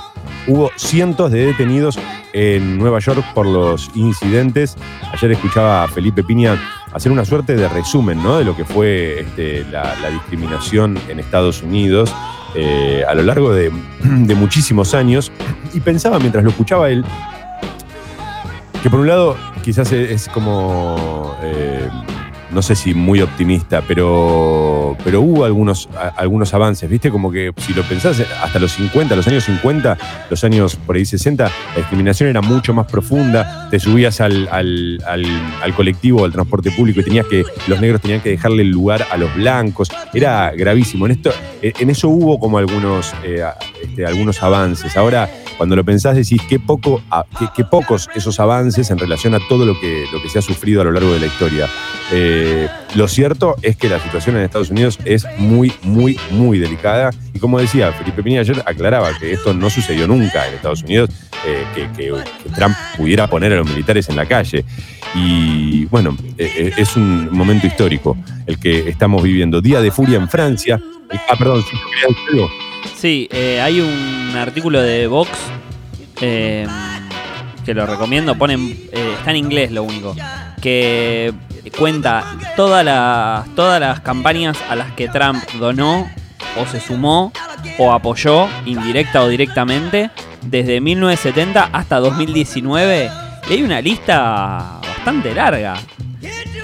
[0.48, 1.98] Hubo cientos de detenidos
[2.34, 4.78] en Nueva York por los incidentes.
[5.12, 6.62] Ayer escuchaba a Felipe Piña
[6.94, 8.38] hacer una suerte de resumen ¿no?
[8.38, 12.14] de lo que fue este, la discriminación en Estados Unidos
[12.56, 13.72] eh, a lo largo de,
[14.04, 15.32] de muchísimos años.
[15.74, 17.04] Y pensaba mientras lo escuchaba él
[18.86, 21.90] que por un lado quizás es, como, eh,
[22.56, 27.12] no sé si muy optimista, pero, pero hubo algunos, algunos avances, ¿viste?
[27.12, 29.98] Como que si lo pensás, hasta los 50, los años 50,
[30.30, 35.04] los años por ahí 60, la discriminación era mucho más profunda, te subías al, al,
[35.06, 39.06] al- colectivo, al transporte público y tenías que, los negros tenían que dejarle el lugar
[39.12, 41.06] a los blancos, era gravísimo.
[41.08, 43.44] En, esto, en eso hubo como algunos, eh,
[43.84, 44.96] este, algunos avances.
[44.96, 47.02] Ahora, cuando lo pensás, decís qué, poco,
[47.38, 50.42] qué, qué pocos esos avances en relación a todo lo que, lo que se ha
[50.42, 51.68] sufrido a lo largo de la historia.
[52.12, 57.12] Eh, lo cierto es que la situación en Estados Unidos es muy, muy, muy delicada.
[57.34, 61.10] Y como decía, Felipe Piña ayer aclaraba que esto no sucedió nunca en Estados Unidos,
[61.46, 61.66] eh,
[61.96, 62.14] que,
[62.56, 64.66] Trump pudiera poner a los militares en la calle.
[65.16, 69.62] Y bueno, eh, es un momento histórico el que estamos viviendo.
[69.62, 70.80] Día de furia en Francia.
[71.30, 72.50] Ah, perdón, sí, quería decir algo.
[72.96, 73.30] Sí,
[73.62, 75.32] hay un artículo de Vox
[77.66, 80.16] que lo recomiendo, ponen, eh, está en inglés lo único,
[80.62, 81.34] que
[81.78, 82.24] cuenta
[82.56, 86.08] todas las, todas las campañas a las que Trump donó
[86.58, 87.34] o se sumó
[87.78, 93.10] o apoyó, indirecta o directamente, desde 1970 hasta 2019.
[93.50, 95.76] Y hay una lista bastante larga.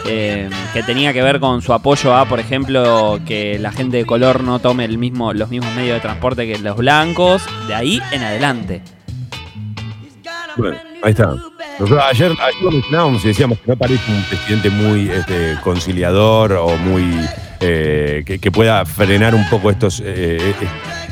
[0.08, 4.06] eh, que tenía que ver con su apoyo a, por ejemplo, que la gente de
[4.06, 8.02] color no tome el mismo, los mismos medios de transporte que los blancos, de ahí
[8.12, 8.82] en adelante.
[10.58, 11.34] Bueno, ahí está.
[11.80, 16.54] Nosotros ayer, ayer lo mencionábamos y decíamos que no parece un presidente muy este, conciliador
[16.54, 17.04] o muy
[17.60, 20.54] eh, que, que pueda frenar un poco estos eh,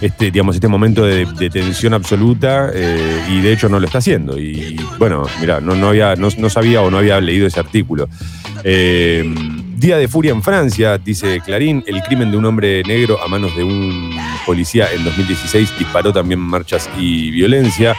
[0.02, 3.98] este, digamos, este momento de, de tensión absoluta eh, y de hecho no lo está
[3.98, 4.40] haciendo.
[4.40, 8.08] Y bueno, mira, no, no, había, no, no sabía o no había leído ese artículo.
[8.64, 9.24] Eh,
[9.80, 13.56] Día de furia en Francia, dice Clarín, el crimen de un hombre negro a manos
[13.56, 14.14] de un
[14.46, 17.96] policía en 2016 disparó también marchas y violencia.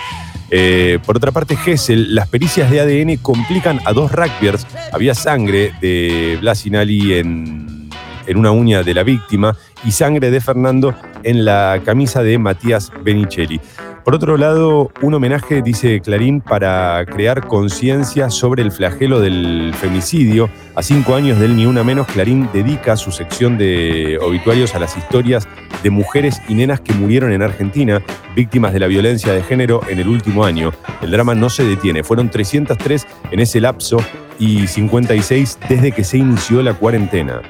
[0.50, 4.66] Eh, por otra parte, Gessel, las pericias de ADN complican a dos rugbyers.
[4.92, 7.88] Había sangre de Blasinali en,
[8.26, 12.92] en una uña de la víctima y sangre de Fernando en la camisa de Matías
[13.02, 13.60] Benicelli.
[14.04, 20.48] Por otro lado, un homenaje, dice Clarín, para crear conciencia sobre el flagelo del femicidio.
[20.74, 24.96] A cinco años del Ni Una Menos, Clarín dedica su sección de obituarios a las
[24.96, 25.46] historias
[25.82, 28.02] de mujeres y nenas que murieron en Argentina,
[28.34, 30.72] víctimas de la violencia de género en el último año.
[31.02, 32.02] El drama no se detiene.
[32.02, 33.98] Fueron 303 en ese lapso
[34.38, 37.42] y 56 desde que se inició la cuarentena.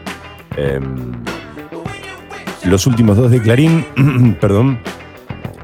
[0.57, 1.13] Em,
[2.65, 3.87] los últimos dos de Clarín,
[4.41, 4.81] perdón,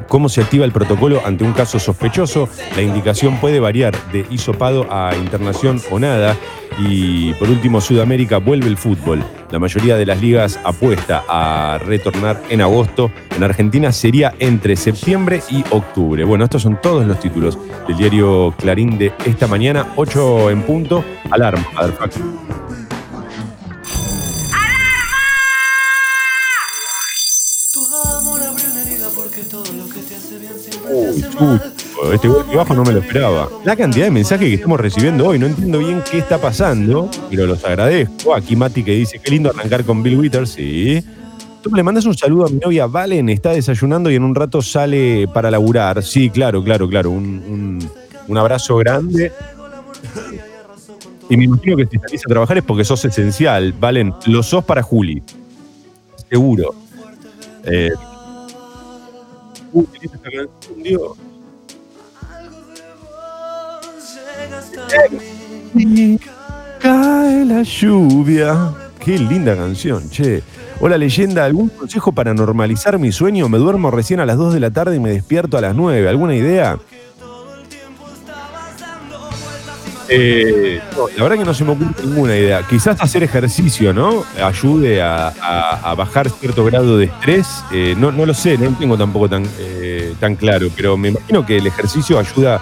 [0.08, 2.48] ¿Cómo se activa el protocolo ante un caso sospechoso?
[2.76, 6.36] La indicación puede variar de hisopado a internación o nada.
[6.78, 9.24] Y por último, Sudamérica vuelve el fútbol.
[9.50, 13.10] La mayoría de las ligas apuesta a retornar en agosto.
[13.34, 16.24] En Argentina sería entre septiembre y octubre.
[16.24, 21.04] Bueno, estos son todos los títulos del diario Clarín de esta mañana, 8 en punto.
[21.30, 21.64] Alarma.
[31.38, 33.48] Uy, chucho, este golpe bajo no me lo esperaba.
[33.64, 37.46] La cantidad de mensajes que estamos recibiendo hoy, no entiendo bien qué está pasando, pero
[37.46, 38.34] los agradezco.
[38.34, 41.04] Aquí Mati que dice, qué lindo arrancar con Bill Withers, sí.
[41.62, 44.62] Tú le mandas un saludo a mi novia Valen, está desayunando y en un rato
[44.62, 46.02] sale para laburar.
[46.02, 47.10] Sí, claro, claro, claro.
[47.10, 47.88] Un,
[48.28, 49.32] un- abrazo grande.
[51.28, 53.72] Y me imagino que si salís a trabajar es porque sos esencial.
[53.72, 55.22] Valen, lo sos para Juli.
[56.30, 56.74] Seguro.
[57.64, 57.90] Eh,
[59.72, 59.86] Uy,
[66.80, 68.70] Cae la lluvia.
[68.98, 70.42] Qué linda canción, che.
[70.80, 73.48] Hola leyenda, ¿algún consejo para normalizar mi sueño?
[73.48, 76.08] Me duermo recién a las 2 de la tarde y me despierto a las 9.
[76.08, 76.78] ¿Alguna idea?
[80.08, 82.62] Eh, no, la verdad que no se me ocurre ninguna idea.
[82.68, 84.22] Quizás hacer ejercicio, ¿no?
[84.42, 87.64] Ayude a, a- a bajar cierto grado de estrés.
[87.72, 91.08] Eh, no, no lo sé, no lo tengo tampoco tan, eh, tan claro, pero me
[91.08, 92.60] imagino que el ejercicio ayuda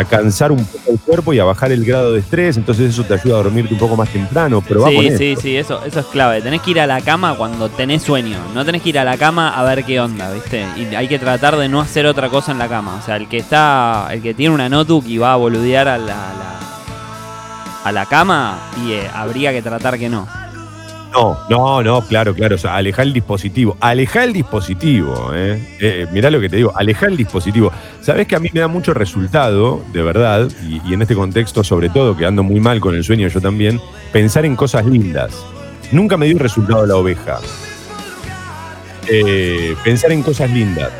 [0.00, 3.04] a cansar un poco el cuerpo y a bajar el grado de estrés, entonces eso
[3.04, 4.62] te ayuda a dormirte un poco más temprano.
[4.66, 6.40] Pero sí, sí, sí, eso, eso es clave.
[6.40, 8.38] Tenés que ir a la cama cuando tenés sueño.
[8.54, 10.66] No tenés que ir a la cama a ver qué onda, ¿viste?
[10.76, 12.96] Y hay que tratar de no hacer otra cosa en la cama.
[13.00, 15.98] O sea, el que está, el que tiene una notebook y va a boludear a
[15.98, 16.58] la, la-
[17.84, 20.28] a la cama, y eh, habría que tratar que no.
[21.12, 22.56] No, no, no, claro, claro.
[22.56, 23.76] O sea, alejar el dispositivo.
[23.80, 25.76] Alejar el dispositivo, ¿eh?
[25.80, 27.70] Eh, mirá lo que te digo, alejar el dispositivo.
[28.00, 31.62] Sabés que a mí me da mucho resultado, de verdad, y, y en este contexto,
[31.62, 33.80] sobre todo, que ando muy mal con el sueño yo también,
[34.12, 35.44] pensar en cosas lindas.
[35.92, 37.38] Nunca me dio resultado la oveja.
[39.08, 40.90] Eh, pensar en cosas lindas.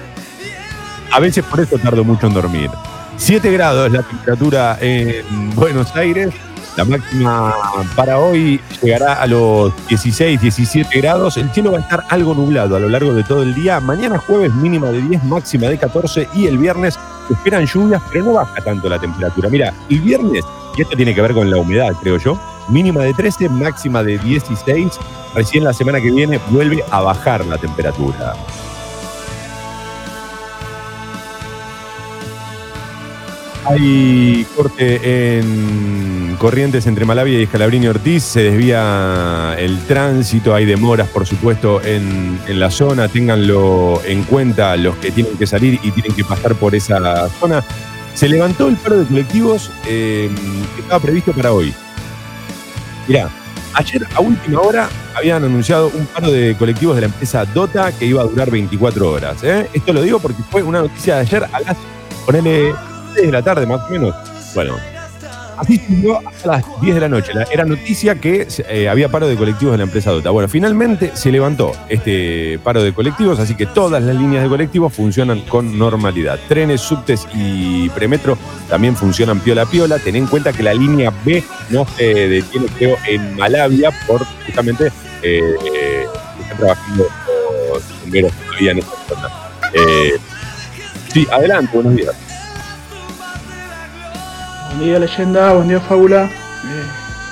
[1.11, 2.71] A veces por eso tardo mucho en dormir.
[3.17, 6.31] 7 grados la temperatura en Buenos Aires.
[6.77, 7.55] La máxima
[7.95, 11.37] para hoy llegará a los 16, 17 grados.
[11.37, 13.79] El cielo va a estar algo nublado a lo largo de todo el día.
[13.81, 16.99] Mañana jueves mínima de 10, máxima de 14 y el viernes
[17.31, 19.51] esperan lluvias, pero no baja tanto la temperatura.
[19.51, 20.45] Mira, el viernes,
[20.77, 24.19] y esto tiene que ver con la humedad, creo yo, mínima de 13, máxima de
[24.19, 24.99] 16.
[25.35, 28.35] Recién la semana que viene vuelve a bajar la temperatura.
[33.65, 38.25] Hay corte en Corrientes entre Malavia y Escalabrini Ortiz.
[38.25, 40.55] Se desvía el tránsito.
[40.55, 43.09] Hay demoras, por supuesto, en, en la zona.
[43.09, 47.63] Ténganlo en cuenta los que tienen que salir y tienen que pasar por esa zona.
[48.15, 50.29] Se levantó el paro de colectivos eh,
[50.75, 51.73] que estaba previsto para hoy.
[53.07, 53.31] Mirá,
[53.75, 58.07] ayer a última hora habían anunciado un paro de colectivos de la empresa Dota que
[58.07, 59.43] iba a durar 24 horas.
[59.43, 59.69] ¿eh?
[59.73, 61.77] Esto lo digo porque fue una noticia de ayer a las,
[62.27, 62.75] ponele,
[63.15, 64.15] 6 de la tarde más o menos.
[64.55, 64.77] Bueno,
[65.57, 67.33] así siguió hasta las 10 de la noche.
[67.51, 70.31] Era noticia que eh, había paro de colectivos de la empresa Dota.
[70.31, 74.93] Bueno, finalmente se levantó este paro de colectivos, así que todas las líneas de colectivos
[74.93, 76.39] funcionan con normalidad.
[76.49, 78.37] Trenes, subtes y premetro
[78.69, 79.99] también funcionan piola a piola.
[79.99, 84.93] Ten en cuenta que la línea B no se detiene, creo, en Malavia por justamente
[85.23, 86.07] eh,
[86.41, 87.07] están trabajando
[87.73, 89.29] los bomberos todavía en esta zona.
[89.73, 90.19] Eh,
[91.13, 92.32] sí, adelante, buenos días.
[94.75, 96.25] Buen día leyenda, buen día fábula.
[96.25, 96.85] Eh,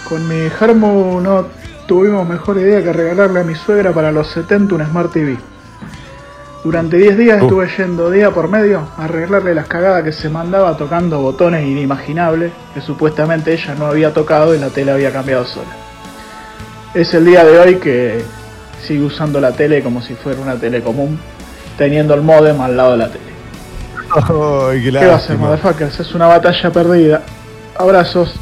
[0.07, 1.46] con mi Germo no
[1.87, 5.38] tuvimos mejor idea que regalarle a mi suegra para los 70 un Smart TV.
[6.62, 7.44] Durante 10 días Uh.
[7.46, 12.53] estuve yendo día por medio a arreglarle las cagadas que se mandaba tocando botones inimaginables
[12.74, 15.70] que supuestamente ella no había tocado y la tele había cambiado sola.
[16.92, 18.22] Es el día de hoy que
[18.87, 21.18] sigue usando la tele como si fuera una tele común,
[21.79, 23.29] teniendo el modem al lado de la tele.
[24.14, 26.01] Qué ¿Qué va a hacer, motherfuckers?
[26.01, 27.23] Es una batalla perdida.
[27.79, 28.35] Abrazos.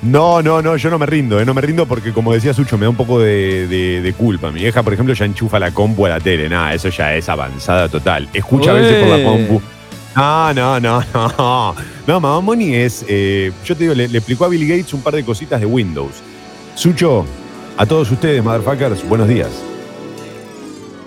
[0.00, 2.78] No, no, no, yo no me rindo, eh, no me rindo porque como decía Sucho,
[2.78, 4.50] me da un poco de, de- de culpa.
[4.52, 6.48] Mi vieja, por ejemplo, ya enchufa la compu a la tele.
[6.48, 8.28] Nada, eso ya es avanzada total.
[8.32, 9.60] Escucha a veces por la compu.
[10.16, 11.74] No, no, no, no.
[12.06, 13.04] No, Mamá Moni es.
[13.08, 15.66] eh, yo te digo, le, le explicó a Bill Gates un par de cositas de
[15.66, 16.12] Windows.
[16.74, 17.26] Sucho,
[17.76, 19.48] a todos ustedes, motherfuckers, buenos días.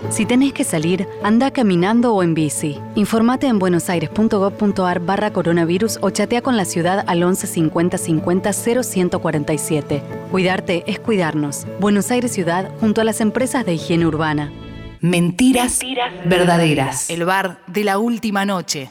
[0.09, 2.79] Si tenés que salir, anda caminando o en bici.
[2.95, 10.03] Informate en buenosaires.gov.ar barra coronavirus o chatea con la ciudad al 11 50 50 0147.
[10.31, 11.65] Cuidarte es cuidarnos.
[11.79, 14.51] Buenos Aires Ciudad junto a las empresas de higiene urbana.
[14.99, 15.79] Mentiras,
[16.25, 17.09] verdaderas.
[17.09, 18.89] El bar de la última noche.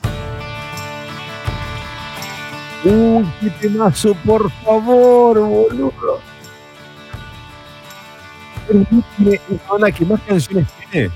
[2.84, 6.29] Uy, qué temazo, por favor, boludo.
[8.68, 11.10] Es la banda que más canciones tiene.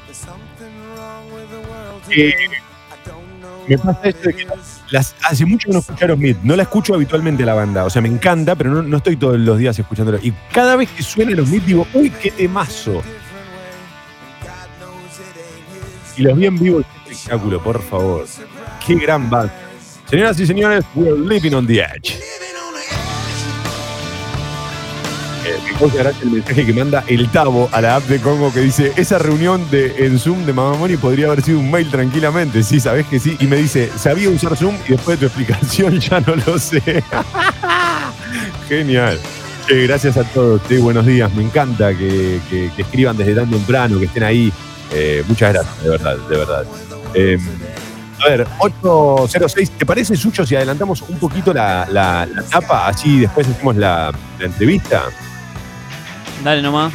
[2.11, 2.35] Eh,
[3.69, 4.47] me pasa esto de que
[4.91, 6.37] las, hace mucho que no escucharon Mid.
[6.43, 7.85] No la escucho habitualmente la banda.
[7.85, 10.19] O sea, me encanta, pero no, no estoy todos los días escuchándolo.
[10.23, 13.03] Y cada vez que suena los Mid digo, uy, qué temazo.
[16.17, 18.27] Y los vi en vivo, qué espectáculo, por favor.
[18.87, 19.53] Qué gran banda.
[20.09, 22.21] Señoras y señores, we're living on the edge.
[25.45, 28.53] Eh, me causa gracia el mensaje que manda el Tavo a la app de Congo
[28.53, 32.63] que dice, esa reunión de, en Zoom de Mamamoni podría haber sido un mail tranquilamente.
[32.63, 33.37] Sí, sabes que sí.
[33.41, 36.81] Y me dice, sabía usar Zoom y después de tu explicación ya no lo sé.
[38.69, 39.19] Genial.
[39.69, 40.61] Gracias a todos.
[40.69, 41.33] Che, buenos días.
[41.35, 42.41] Me encanta que,
[42.77, 44.53] escriban desde tan temprano, que estén ahí.
[44.93, 46.65] Eh, muchas gracias, de verdad, de verdad.
[47.15, 47.39] Eh,
[48.25, 52.89] a ver, 806, ¿te parece, Sucho, si adelantamos un poquito la, tapa?
[52.89, 55.05] Así después hacemos la entrevista.
[56.45, 56.93] Dale nomás.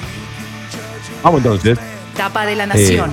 [1.24, 1.78] Vamos entonces.
[2.16, 3.12] Tapa de la nación.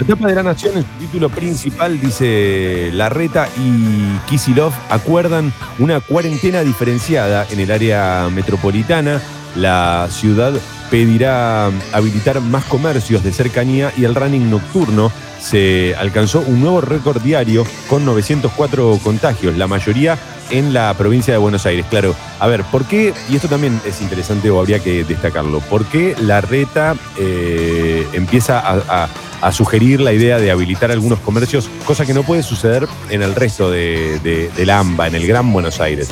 [0.00, 6.00] La tapa de la Nación, en su título principal, dice Larreta y Kisilov acuerdan una
[6.00, 9.20] cuarentena diferenciada en el área metropolitana.
[9.54, 10.54] La ciudad
[10.90, 17.20] pedirá habilitar más comercios de cercanía y el running nocturno se alcanzó un nuevo récord
[17.20, 20.18] diario con 904 contagios, la mayoría
[20.52, 21.84] en la provincia de Buenos Aires.
[21.90, 23.12] Claro, a ver, ¿por qué?
[23.28, 25.58] Y esto también es interesante o habría que destacarlo.
[25.60, 29.08] ¿Por qué Larreta eh, empieza a,
[29.50, 33.72] sugerir la idea de habilitar algunos comercios, cosa que no puede suceder en el resto
[33.72, 36.10] de, de- del AMBA, en el Gran Buenos Aires?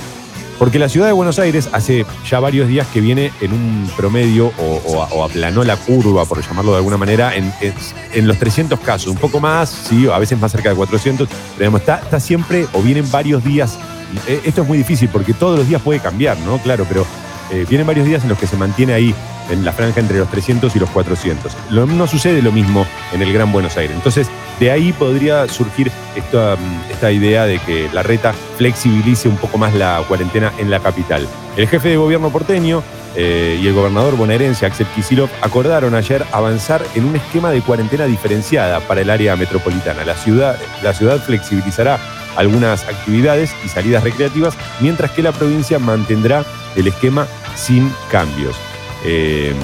[0.60, 4.52] Porque la ciudad de Buenos Aires hace ya varios días que viene en un promedio
[4.58, 9.40] o, aplanó la curva, por llamarlo de alguna manera, en, los 300 casos, un poco
[9.40, 13.78] más, sí, a veces más cerca de 400, pero está siempre o vienen varios días.
[14.26, 16.58] Eh, Esto es muy difícil porque todos los días puede cambiar, ¿no?
[16.58, 17.06] Claro, pero
[17.50, 19.14] eh, vienen varios días en los que se mantiene ahí
[19.50, 21.52] en la franja entre los 300 y los 400.
[21.70, 23.96] Lo- no sucede lo mismo en el Gran Buenos Aires.
[23.96, 24.28] Entonces,
[24.60, 29.58] de ahí podría surgir esta, mm, esta idea de que la reta flexibilice un poco
[29.58, 31.26] más la cuarentena en la capital.
[31.56, 32.82] El jefe de gobierno porteño
[33.16, 38.04] eh, y el gobernador bonaerense Axel Kicillof acordaron ayer avanzar en un esquema de cuarentena
[38.04, 40.04] diferenciada para el área metropolitana.
[40.04, 41.98] La ciudad, la ciudad flexibilizará
[42.36, 46.44] algunas actividades y salidas recreativas, mientras que la provincia mantendrá
[46.76, 47.26] el esquema
[47.56, 48.56] sin cambios.
[49.04, 49.54] Eh,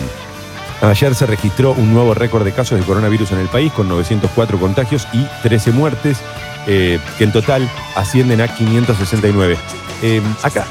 [0.83, 4.59] ayer se registró un nuevo récord de casos de coronavirus en el país, con 904
[4.59, 6.19] contagios y 13 muertes,
[6.67, 9.57] eh, que en total ascienden a 569.
[10.03, 10.67] Eh, acá,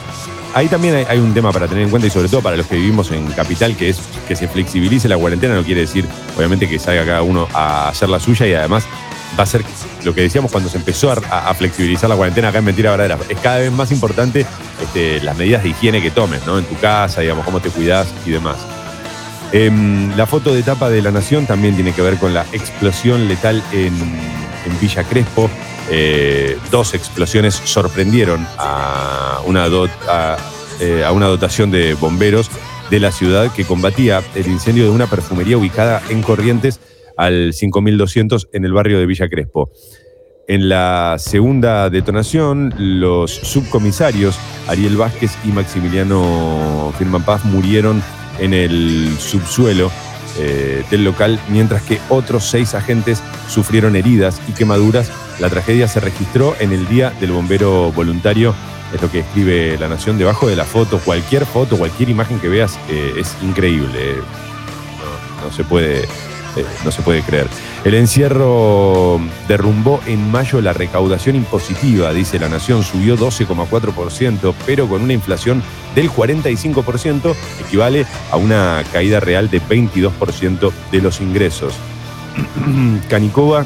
[0.54, 2.68] ahí también hay, hay un tema para tener en cuenta y sobre todo para los
[2.68, 6.06] que vivimos en capital, que es que se flexibilice la cuarentena, no quiere decir,
[6.38, 8.86] obviamente, que salga cada uno a hacer la suya y además
[9.38, 9.64] va a ser
[10.04, 13.18] lo que decíamos cuando se empezó a, flexibilizar la cuarentena acá en Mentira Verdadera.
[13.30, 14.46] Es cada vez más importante
[14.82, 16.58] este, las medidas de higiene que tomes, ¿no?
[16.58, 18.58] En tu casa, digamos, cómo te cuidas y demás.
[19.52, 23.28] Em, la foto de tapa de la Nación también tiene que ver con la explosión
[23.28, 23.94] letal en,
[24.82, 25.50] Villa Crespo.
[25.92, 29.68] Eh, dos explosiones sorprendieron a una,
[30.80, 32.50] eh, a una dotación de bomberos
[32.90, 36.80] de la ciudad que combatía el incendio de una perfumería ubicada en Corrientes
[37.18, 39.72] al 5200 en el barrio de Villa Crespo.
[40.48, 44.38] En la segunda detonación, los subcomisarios
[44.68, 48.04] Ariel Vázquez y Maximiliano Firmanpaz murieron
[48.40, 49.92] en el subsuelo
[50.38, 55.10] eh, del local, mientras que otros seis agentes sufrieron heridas y quemaduras.
[55.40, 58.54] La tragedia se registró en el día del bombero voluntario.
[58.94, 61.00] Es lo que escribe La Nación debajo de la foto.
[61.00, 64.16] Cualquier foto, cualquier imagen que veas eh, es increíble.
[65.00, 66.06] No, no se puede,
[66.56, 67.48] eh, no se puede creer.
[67.84, 75.02] El encierro derrumbó en mayo la recaudación impositiva, dice La Nación, subió 12,4%, pero con
[75.02, 77.36] una inflación del 45%,
[77.66, 81.74] equivale a una caída real de 22% de los ingresos.
[83.10, 83.66] Canicova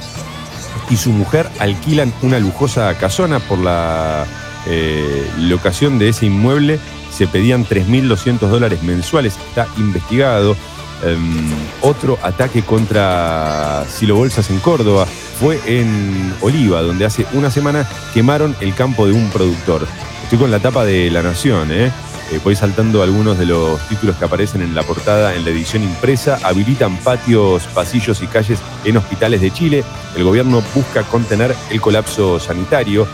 [0.90, 4.26] y su mujer alquilan una lujosa casona por la
[4.68, 6.80] eh, locación de ese inmueble.
[7.12, 9.38] Se pedían 3.200 dólares mensuales.
[9.50, 10.56] Está investigado.
[11.04, 11.50] Em,
[11.82, 15.08] otro ataque contra Silo Bolsas en Córdoba
[15.40, 19.88] fue en Oliva, donde hace una semana quemaron el campo de un productor.
[20.24, 21.92] Estoy con la tapa de La Nación, ¿eh?
[22.32, 25.84] Eh, voy saltando algunos de los títulos que aparecen en la portada en la edición
[25.84, 26.38] impresa.
[26.44, 29.84] Habilitan patios, pasillos y calles en hospitales de Chile.
[30.16, 33.08] El gobierno busca contener el colapso sanitario.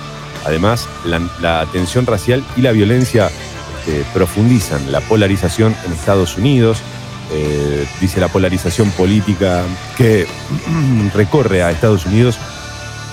[0.43, 3.31] Además, la, la tensión racial y la violencia
[3.86, 6.79] este, profundizan la polarización en Estados Unidos.
[7.32, 9.63] Eh, dice la polarización política
[9.97, 10.28] que
[11.13, 12.38] recorre a Estados Unidos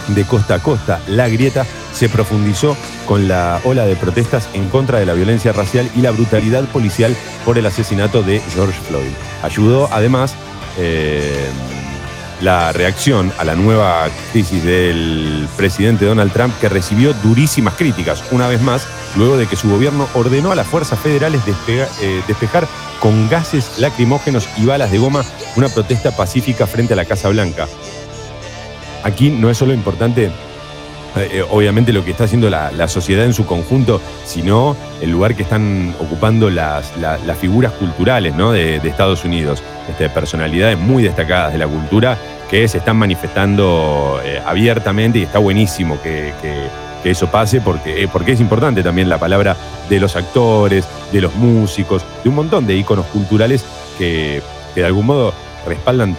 [0.08, 1.00] de costa a costa.
[1.08, 5.90] La grieta se profundizó con la ola de protestas en contra de la violencia racial
[5.94, 9.10] y la brutalidad policial por el asesinato de George Floyd.
[9.42, 10.34] Ayudó además
[10.78, 11.46] eh,
[12.40, 18.48] la reacción a la nueva crisis del presidente Donald Trump que recibió durísimas críticas, una
[18.48, 18.86] vez más,
[19.16, 22.66] luego de que su gobierno ordenó a las fuerzas federales eh, despejar
[23.02, 25.24] con gases lacrimógenos y balas de goma
[25.56, 27.66] una protesta pacífica frente a la Casa Blanca.
[29.02, 30.30] Aquí no es solo importante, eh,
[31.32, 35.42] eh, obviamente, lo que está haciendo la, sociedad en su conjunto, sino el lugar que
[35.42, 38.52] están ocupando las, la- las figuras culturales ¿no?
[38.52, 39.62] de, Estados Unidos.
[39.88, 42.16] Este, personalidades muy destacadas de la cultura
[42.48, 46.32] que se están manifestando eh, abiertamente y está buenísimo que-
[47.02, 49.56] que eso pase porque, eh, porque es importante también la palabra
[49.88, 53.64] de los actores, de los músicos, de un montón de íconos culturales
[53.98, 54.42] que,
[54.74, 55.34] de algún modo
[55.66, 56.16] respaldan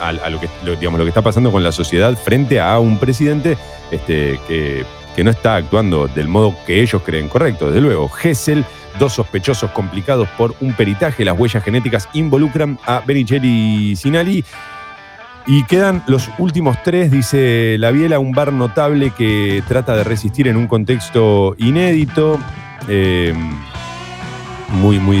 [0.00, 3.56] a, lo, que, digamos, lo que está pasando con la sociedad frente a un presidente
[3.90, 4.84] este, que,
[5.14, 7.66] que no está actuando del modo que ellos creen correcto.
[7.68, 8.64] Desde luego, Gessel,
[8.98, 14.44] dos sospechosos complicados por un peritaje, las huellas genéticas involucran a Benicelli Sinali.
[15.48, 20.48] Y quedan los últimos tres, dice La Biela, un bar notable que trata de resistir
[20.48, 22.40] en un contexto inédito.
[22.88, 23.32] Eh,
[24.70, 25.18] muy, muy,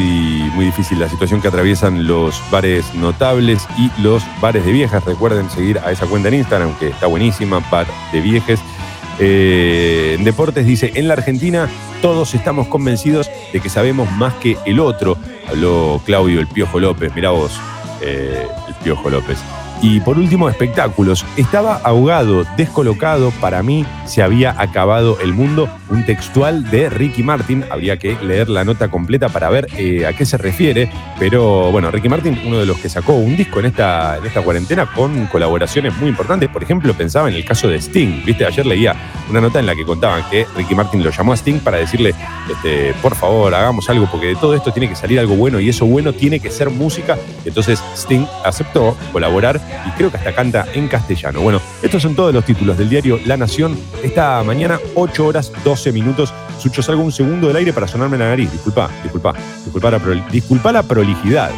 [0.54, 5.04] muy difícil la situación que atraviesan los bares notables y los bares de viejas.
[5.04, 8.60] Recuerden seguir a esa cuenta en Instagram, que está buenísima, bar de viejes.
[9.20, 11.68] Eh, en Deportes dice, en la Argentina
[12.02, 15.16] todos estamos convencidos de que sabemos más que el otro.
[15.48, 17.52] Habló Claudio el Piojo López, mirá vos,
[18.02, 19.38] eh, el Piojo López.
[19.82, 21.24] Y por último, espectáculos.
[21.36, 27.64] Estaba ahogado, descolocado, para mí se había acabado el mundo un textual de Ricky Martin.
[27.70, 30.90] Habría que leer la nota completa para ver eh, a qué se refiere.
[31.18, 34.42] Pero bueno, Ricky Martin, uno de los que sacó un disco en esta, en esta
[34.42, 36.48] cuarentena con colaboraciones muy importantes.
[36.48, 38.24] Por ejemplo, pensaba en el caso de Sting.
[38.24, 38.94] Viste, ayer leía
[39.28, 42.14] una nota en la que contaban que Ricky Martin lo llamó a Sting para decirle,
[42.50, 45.68] este, por favor, hagamos algo, porque de todo esto tiene que salir algo bueno y
[45.68, 47.16] eso bueno tiene que ser música.
[47.44, 51.40] Entonces Sting aceptó colaborar y creo que hasta canta en castellano.
[51.40, 53.78] Bueno, estos son todos los títulos del diario La Nación.
[54.02, 56.32] Esta mañana, 8 horas 12 minutos.
[56.58, 58.50] Sucho, salgo un segundo del aire para sonarme la nariz.
[58.50, 59.98] Disculpa, disculpa, disculpa la,
[60.30, 61.50] disculpa la prolijidad.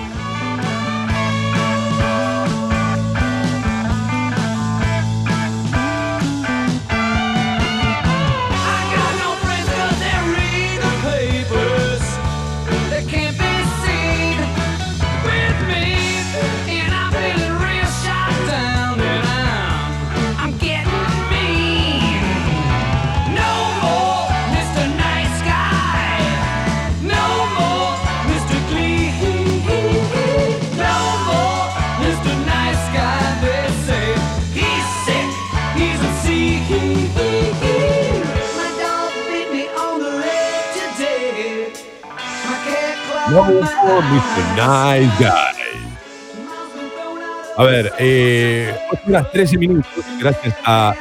[47.56, 50.94] A ver, eh, 8 horas 13 minutos, gracias a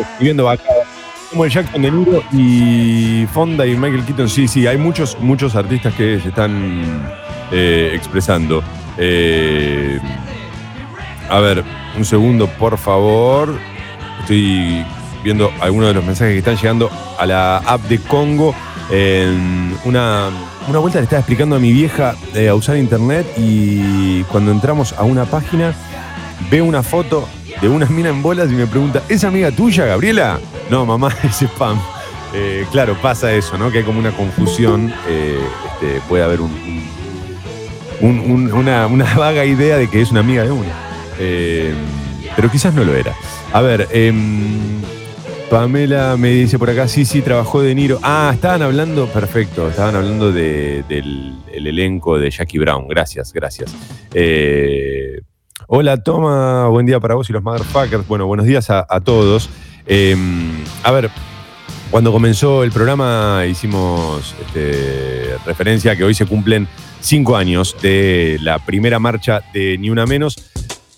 [0.00, 0.64] escribiendo acá.
[1.30, 5.54] Como el Jackson de Niro y Fonda y Michael Keaton, sí, sí, hay muchos, muchos
[5.56, 7.06] artistas que se están
[7.50, 8.62] eh, expresando.
[8.98, 9.98] Eh,
[11.30, 11.64] a ver,
[11.96, 13.56] un segundo, por favor.
[14.20, 14.84] Estoy
[15.22, 18.54] viendo algunos de los mensajes que están llegando a la app de Congo.
[18.90, 20.28] En una,
[20.68, 24.92] una vuelta le estaba explicando a mi vieja eh, a usar internet y cuando entramos
[24.96, 25.74] a una página
[26.50, 27.28] veo una foto
[27.60, 30.38] de una mina en bolas y me pregunta, ¿es amiga tuya, Gabriela?
[30.70, 31.78] No, mamá, es spam.
[32.34, 33.70] Eh, claro, pasa eso, ¿no?
[33.70, 34.92] Que hay como una confusión.
[35.08, 35.38] eh,
[35.74, 36.50] este, puede haber un,
[38.00, 40.50] un- un- una, una vaga idea de que es una amiga de.
[41.18, 41.74] Eh,
[42.34, 43.14] pero quizás no lo era.
[43.52, 44.80] A ver, em,
[45.52, 47.98] Pamela me dice por acá, sí, sí, trabajó de Niro.
[48.02, 52.88] Ah, estaban hablando, perfecto, estaban hablando de- del el elenco de Jackie Brown.
[52.88, 53.74] Gracias, gracias.
[54.14, 55.20] Eh,
[55.66, 58.08] hola, Toma, buen día para vos y los motherfuckers.
[58.08, 59.50] Bueno, buenos días a, a todos.
[59.86, 60.52] Em,
[60.84, 61.10] a ver,
[61.90, 66.66] cuando comenzó el programa hicimos este, referencia a que hoy se cumplen
[67.02, 70.50] cinco años de la primera marcha de Ni Una Menos.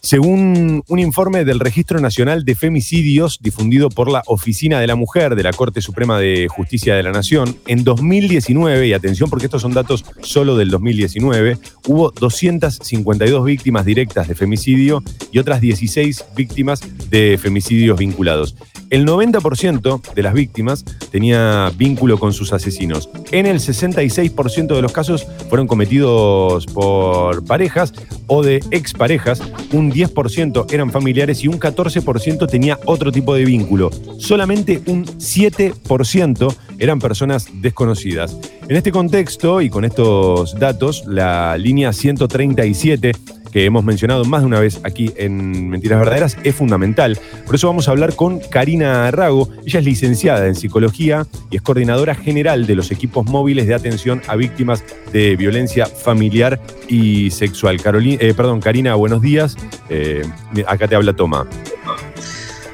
[0.04, 5.34] Según un informe del Registro Nacional de Femicidios difundido por la Oficina de la Mujer
[5.34, 9.62] de la Corte Suprema de Justicia de la Nación, en 2019, y atención porque estos
[9.62, 11.56] son datos solo del 2019,
[11.88, 15.02] hubo 252 víctimas directas de femicidio
[15.32, 18.56] y otras 16 víctimas de femicidios vinculados.
[18.94, 23.10] El 90% de las víctimas tenía vínculo con sus asesinos.
[23.32, 27.92] En el 66% de los casos fueron cometidos por parejas
[28.28, 29.42] o de exparejas,
[29.72, 33.90] un 10% eran familiares y un 14% tenía otro tipo de vínculo.
[34.18, 38.38] Solamente un 7% eran personas desconocidas.
[38.68, 43.10] En este contexto y con estos datos, la línea 137
[43.54, 47.16] que hemos mencionado más de una vez aquí en Mentiras Verdaderas es fundamental.
[47.46, 49.48] Por eso vamos a hablar con Karina Rago.
[49.64, 54.22] Ella es licenciada en psicología y es coordinadora general de los equipos móviles de atención
[54.26, 54.82] a víctimas
[55.12, 57.80] de violencia familiar y sexual.
[57.80, 59.56] Carolina, eh, perdón, Karina, buenos días.
[59.88, 60.26] Eh,
[60.66, 61.46] acá te habla Toma.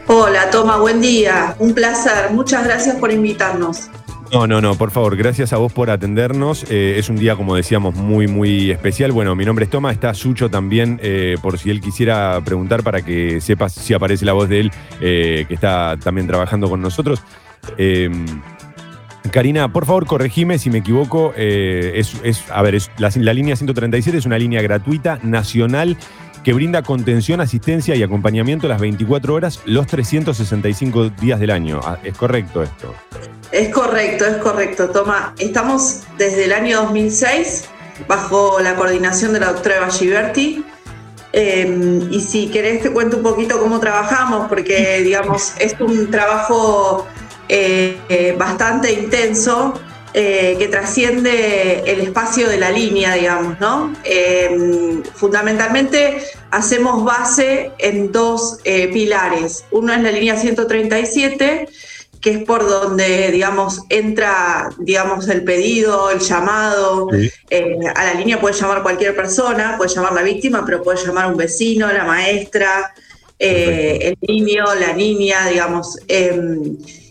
[0.07, 1.57] Hola, Toma, buen día.
[1.59, 2.31] Un placer.
[2.33, 3.91] Muchas gracias por invitarnos.
[4.33, 6.65] No, no, no, por favor, gracias a vos por atendernos.
[6.71, 9.11] Eh, es un día, como decíamos, muy, muy especial.
[9.11, 13.03] Bueno, mi nombre es Toma, está Sucho también, eh, por si él quisiera preguntar para
[13.03, 14.71] que sepas si aparece la voz de él,
[15.01, 17.25] eh, que está también trabajando con nosotros.
[17.77, 18.09] Eh,
[19.33, 21.35] Karina, por favor, corregime si me equivoco.
[21.37, 22.15] es,
[22.53, 25.97] a ver, la línea 137 es una línea gratuita, nacional,
[26.45, 31.81] que brinda contención, asistencia y acompañamiento las 24 horas, los 365 días del año.
[31.85, 32.95] Ah, ¿Es correcto esto?
[33.53, 35.35] Es correcto, es correcto, Toma.
[35.39, 37.69] Estamos desde el año 2006
[38.07, 40.65] bajo la coordinación de la doctora Eva Giberti.
[41.33, 47.07] Eh, y si querés te cuento un poquito cómo trabajamos, porque digamos es un trabajo
[47.49, 49.75] eh, eh, bastante intenso
[50.13, 53.95] eh, que trasciende el espacio de la línea, digamos, ¿no?
[54.03, 56.19] Eh, fundamentalmente
[56.51, 59.65] hacemos base en dos eh, pilares.
[59.71, 61.69] Uno es la línea 137,
[62.21, 67.09] que es por donde, digamos, entra, digamos, el pedido, el llamado.
[67.49, 71.31] Eh, a la línea puede llamar cualquier persona, puede llamar la víctima, pero puede llamar
[71.31, 72.93] un vecino, la maestra,
[73.39, 75.99] el niño, la niña, digamos.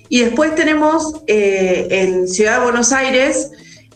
[0.10, 3.51] Y después tenemos eh, en Ciudad de Buenos Aires,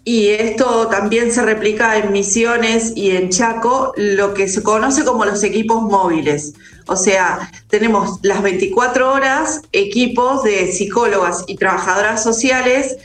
[0.06, 5.24] y esto también se replica en Misiones y en Chaco, lo que se conoce como
[5.24, 6.54] los equipos móviles.
[6.88, 12.98] O sea, tenemos las 24 horas equipos de psicólogas y trabajadoras sociales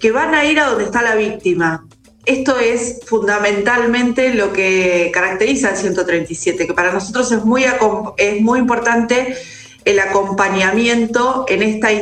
[0.00, 1.86] que van a ir a donde está la víctima.
[2.26, 7.64] Esto es fundamentalmente lo que caracteriza al 137, que para nosotros es muy,
[8.16, 9.36] es muy importante
[9.84, 11.92] el acompañamiento en esta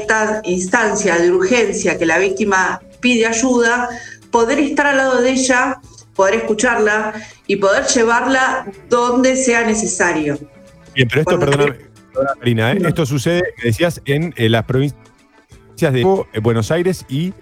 [0.44, 3.88] instancia de urgencia que la víctima pide ayuda,
[4.30, 5.80] poder estar al lado de ella,
[6.14, 7.14] poder escucharla
[7.46, 10.38] y poder llevarla donde sea necesario.
[10.94, 11.78] Bien, pero esto, perdóname,
[12.38, 12.78] Marina, ¿eh?
[12.86, 17.32] esto sucede, me decías, en, las provincias de eh, Buenos Aires y...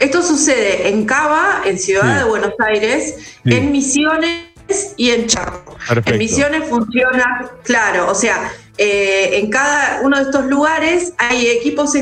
[0.00, 4.48] Esto sucede en Cava, en Ciudad de Buenos Aires, en Misiones
[4.96, 5.76] y en Chaco.
[6.04, 11.92] En Misiones funciona, claro, o sea, eh, en cada uno de estos lugares hay equipos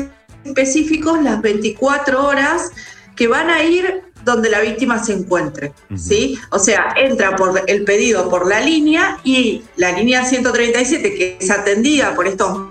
[0.43, 2.71] específicos las 24 horas
[3.15, 6.37] que van a ir donde la víctima se encuentre, ¿sí?
[6.51, 11.49] O sea, entra por el pedido por la línea y la línea 137 que es
[11.49, 12.67] atendida por estos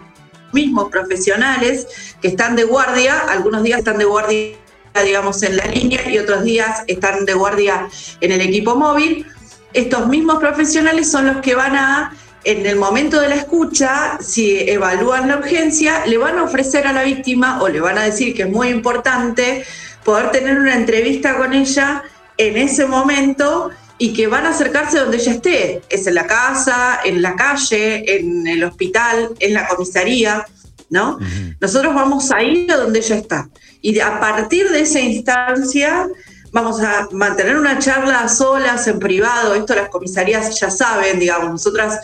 [0.52, 1.86] mismos profesionales
[2.20, 4.57] que están de guardia, algunos días están de guardia
[5.04, 7.88] digamos en la línea y otros días están de guardia
[8.20, 9.26] en el equipo móvil.
[9.72, 12.12] Estos mismos profesionales son los que van a
[12.47, 16.92] en el momento de la escucha, si evalúan la urgencia, le van a ofrecer a
[16.92, 19.64] la víctima o le van a decir que es muy importante
[20.05, 22.05] poder tener una entrevista con ella
[22.38, 25.82] en ese momento y que van a acercarse donde ella esté.
[25.88, 30.47] Es en la casa, en la calle, en el hospital, en la comisaría,
[30.88, 31.18] ¿no?
[31.61, 33.49] Nosotros vamos a ir a donde ella está.
[33.82, 36.07] Y a partir de esa instancia
[36.53, 39.55] vamos a mantener una charla a solas, en privado.
[39.55, 41.99] Esto las comisarías ya saben, digamos, nosotras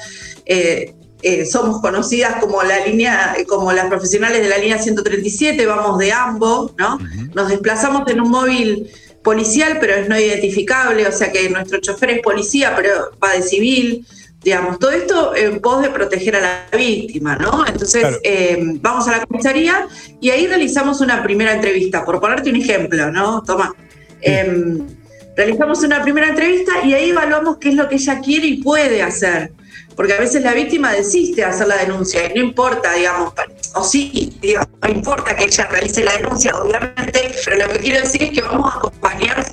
[0.46, 5.98] eh, eh, somos conocidas como la línea, como las profesionales de la línea 137, vamos
[5.98, 6.98] de ambos, ¿no?
[7.32, 8.90] Nos desplazamos en un móvil
[9.22, 13.42] policial, pero es no identificable, o sea que nuestro chofer es policía, pero va de
[13.42, 14.04] civil,
[14.42, 17.64] digamos, todo esto en pos de proteger a la víctima, ¿no?
[17.68, 19.86] Entonces, eh, vamos a la comisaría
[20.20, 23.44] y ahí realizamos una primera entrevista, por ponerte un ejemplo, ¿no?
[23.44, 23.72] Toma.
[24.20, 24.88] Em,
[25.36, 29.02] realizamos una primera entrevista y ahí evaluamos qué es lo que ella quiere y puede
[29.02, 29.52] hacer
[29.96, 33.32] porque a veces la víctima desiste de hacer la denuncia y no importa, digamos,
[33.74, 38.00] o sí, digamos, no importa que ella realice la denuncia, obviamente, pero lo que quiero
[38.00, 39.44] decir es que vamos a acompañar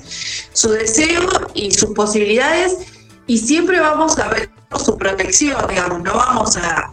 [0.52, 2.76] su deseo y sus posibilidades
[3.26, 6.92] y siempre vamos a ver su protección, digamos, no vamos a,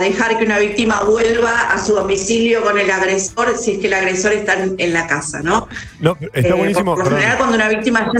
[0.00, 3.94] dejar que una víctima vuelva a su domicilio con el agresor si es que el
[3.94, 5.68] agresor está en, la casa, ¿no?
[6.00, 6.96] No, está eh, buenísimo.
[6.96, 8.10] Por, general, cuando una víctima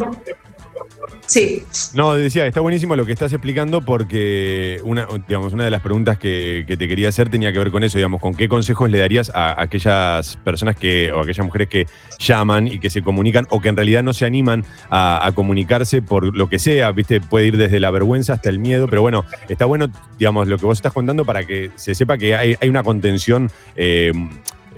[1.26, 1.64] Sí.
[1.94, 6.18] No, decía, está buenísimo lo que estás explicando porque una, digamos, una de las preguntas
[6.18, 9.30] que, te quería hacer tenía que ver con eso, digamos, con qué consejos le darías
[9.34, 11.86] a aquellas personas que, o aquellas mujeres que
[12.18, 16.36] llaman y que se comunican o que en realidad no se animan a, comunicarse por
[16.36, 19.64] lo que sea, viste, puede ir desde la vergüenza hasta el miedo, pero bueno, está
[19.64, 23.50] bueno, digamos, lo que vos estás contando para que se sepa que hay, una contención
[23.74, 24.12] eh,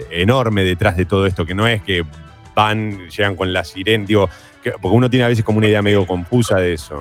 [0.09, 2.03] enorme detrás de todo esto, que no es que
[2.59, 4.29] van, llegan con la sirena, digo,
[4.81, 6.99] porque uno tiene a veces como una idea medio confusa de eso.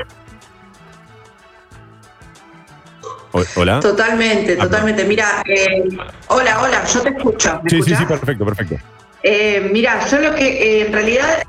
[3.57, 3.81] Hola.
[3.81, 5.05] Totalmente, ah, totalmente.
[5.05, 5.85] Mira, eh,
[6.29, 7.61] hola, hola, yo te escucho.
[7.67, 8.77] sí, sí, sí, perfecto, perfecto.
[9.23, 11.43] Eh, mira, yo lo que eh, en realidad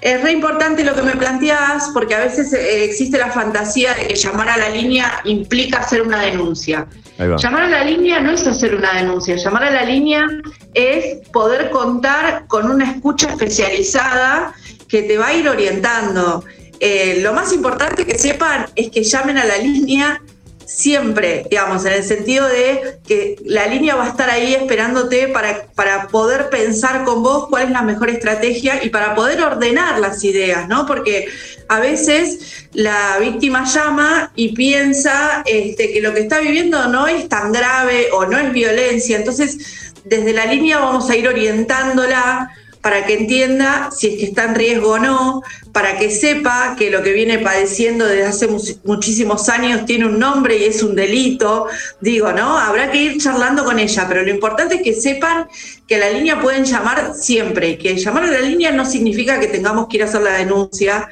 [0.00, 4.14] es re importante lo que me planteas, porque a veces existe la fantasía de que
[4.14, 6.86] llamar a la línea implica hacer una denuncia.
[7.18, 10.26] Llamar a la línea no es hacer una denuncia, llamar a la línea
[10.74, 14.52] es poder contar con una escucha especializada
[14.86, 16.44] que te va a ir orientando.
[16.78, 20.20] Eh, lo más importante que sepan es que llamen a la línea
[20.66, 25.66] siempre, digamos, en el sentido de que la línea va a estar ahí esperándote para,
[25.74, 30.22] para poder pensar con vos cuál es la mejor estrategia y para poder ordenar las
[30.24, 30.84] ideas, ¿no?
[30.84, 31.28] Porque
[31.68, 37.28] a veces la víctima llama y piensa este, que lo que está viviendo no es
[37.28, 42.50] tan grave o no es violencia, entonces desde la línea vamos a ir orientándola
[42.86, 46.88] para que entienda si es que está en riesgo o no, para que sepa que
[46.88, 48.48] lo que viene padeciendo desde hace
[48.84, 51.66] muchísimos años tiene un nombre y es un delito.
[52.00, 52.56] Digo, ¿no?
[52.56, 55.48] Habrá que ir charlando con ella, pero lo importante es que sepan
[55.88, 59.48] que a la línea pueden llamar siempre, que llamar a la línea no significa que
[59.48, 61.08] tengamos que ir a hacer la denuncia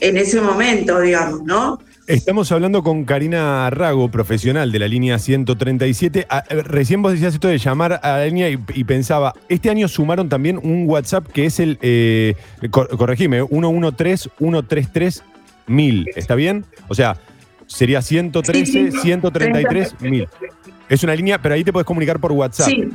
[0.00, 1.78] en ese momento, digamos, ¿no?
[2.08, 6.26] Estamos hablando con Karina Rago, profesional de la línea 137.
[6.30, 9.88] Ah, eh, recién vos decías esto de llamar a la línea y, pensaba, este año
[9.88, 12.34] sumaron también un WhatsApp que es el, eh,
[12.70, 16.06] corregime, 113-133-1000.
[16.16, 16.64] ¿Está bien?
[16.88, 17.18] O sea,
[17.66, 20.28] sería 113-133-1000.
[20.88, 22.68] Es una línea, pero ahí te puedes comunicar por WhatsApp.
[22.68, 22.88] Sí.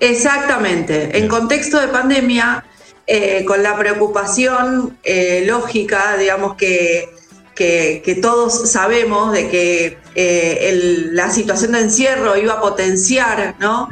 [0.00, 1.18] Exactamente.
[1.18, 2.64] En contexto de pandemia,
[3.06, 7.08] eh, con la preocupación eh, lógica, digamos que,
[7.54, 13.56] que, que todos sabemos de que eh, el- la situación de encierro iba a potenciar
[13.60, 13.88] ¿no?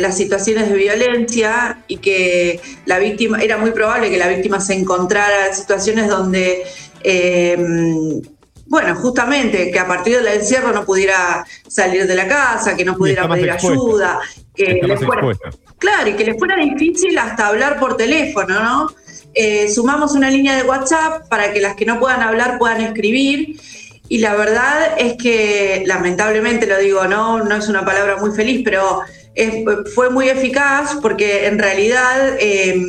[0.00, 4.74] Las situaciones de violencia y que la víctima, era muy probable que la víctima se
[4.74, 6.62] encontrara en situaciones donde,
[8.70, 12.96] bueno, justamente que a partir del encierro no pudiera salir de la casa, que no
[12.96, 13.82] pudiera pedir expuesta.
[13.82, 14.20] ayuda,
[14.54, 15.22] que Está le más fuera.
[15.78, 18.86] Claro, y que le fuera difícil hasta hablar por teléfono, ¿no?
[19.34, 23.60] Eh, sumamos una línea de WhatsApp para que las que no puedan hablar puedan escribir.
[24.08, 28.62] Y la verdad es que, lamentablemente lo digo, no, no es una palabra muy feliz,
[28.64, 29.00] pero
[29.34, 29.64] es-
[29.96, 32.80] fue muy eficaz porque en realidad eh,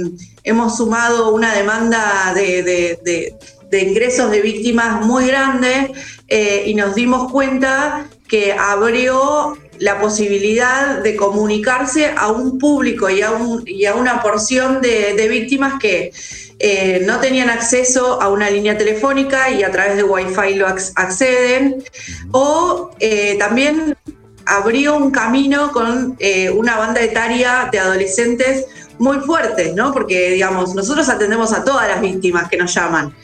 [0.44, 3.36] hemos sumado una demanda de, de- de-
[3.72, 5.92] de ingresos de víctimas muy grande
[6.28, 13.22] eh, y nos dimos cuenta que abrió la posibilidad de comunicarse a un público y
[13.22, 16.12] a, un- y a una porción de, de víctimas que
[16.60, 20.92] eh, no tenían acceso a una línea telefónica y a través de Wi-Fi lo ac-
[20.96, 21.84] acceden,
[22.32, 23.98] o eh, también
[24.46, 28.66] abrió un camino con eh, una banda etaria de adolescentes
[29.00, 29.92] muy fuertes, ¿no?
[29.92, 33.16] Porque, digamos, nosotros atendemos a todas las víctimas que nos llaman,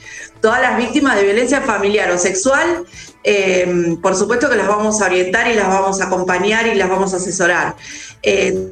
[0.48, 2.86] todas las víctimas de violencia familiar o sexual,
[3.26, 6.88] eh, por supuesto que las vamos a orientar y las vamos a acompañar y las
[6.88, 7.76] vamos a asesorar.
[8.24, 8.72] Eh,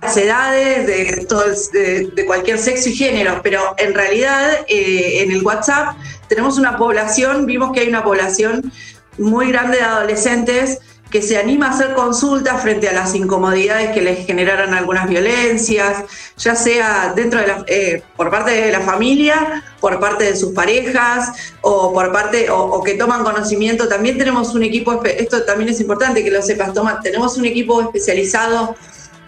[0.00, 5.96] las edades, de, cualquier sexo y género, pero en realidad eh, en el WhatsApp
[6.28, 8.72] tenemos una población, vimos que hay una población
[9.18, 10.78] muy grande de adolescentes
[11.10, 16.04] que se anima a hacer consultas frente a las incomodidades que les generaron algunas violencias,
[16.36, 20.52] ya sea dentro de la, eh, por parte de la familia, por parte de sus
[20.52, 21.32] parejas
[21.62, 23.88] o por parte o, o que toman conocimiento.
[23.88, 27.80] También tenemos un equipo, esto también es importante que lo sepas, toma, tenemos un equipo
[27.80, 28.76] especializado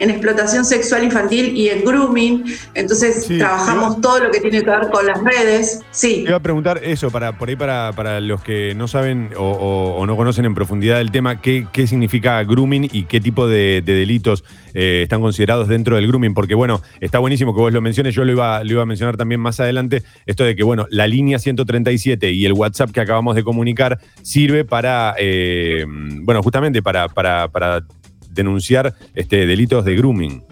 [0.01, 2.45] en explotación sexual infantil y en grooming.
[2.75, 5.81] Entonces trabajamos todo lo que tiene que ver con las redes.
[5.93, 6.23] Sí.
[6.25, 9.43] Te iba a preguntar eso, para, por ahí para, para los que no saben o,
[9.45, 13.47] o- o no conocen en profundidad el tema, ¿qué, qué significa grooming y qué tipo
[13.47, 14.43] de, de delitos
[14.75, 16.35] eh, están considerados dentro del grooming?
[16.35, 19.17] Porque bueno, está buenísimo que vos lo menciones, yo lo iba, lo iba a mencionar
[19.17, 23.37] también más adelante, esto de que bueno, la línea 137 y el WhatsApp que acabamos
[23.37, 25.85] de comunicar sirve para, eh,
[26.23, 27.83] bueno, justamente para, para, para
[28.41, 30.45] denunciar este, delitos de grooming.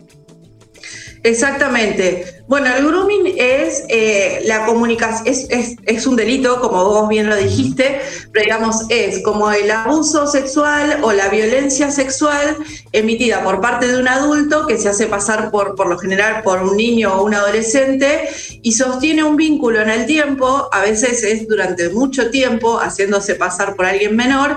[1.22, 2.38] Exactamente.
[2.49, 7.28] Bueno, el grooming es eh, la comunicación, es, es- es un delito, como vos bien
[7.28, 8.01] lo dijiste,
[8.32, 12.57] pero digamos, es como el abuso sexual o la violencia sexual
[12.92, 16.62] emitida por parte de un adulto que se hace pasar por, por lo general por
[16.62, 18.28] un niño o un adolescente
[18.62, 23.76] y sostiene un vínculo en el tiempo, a veces es durante mucho tiempo, haciéndose pasar
[23.76, 24.57] por alguien menor,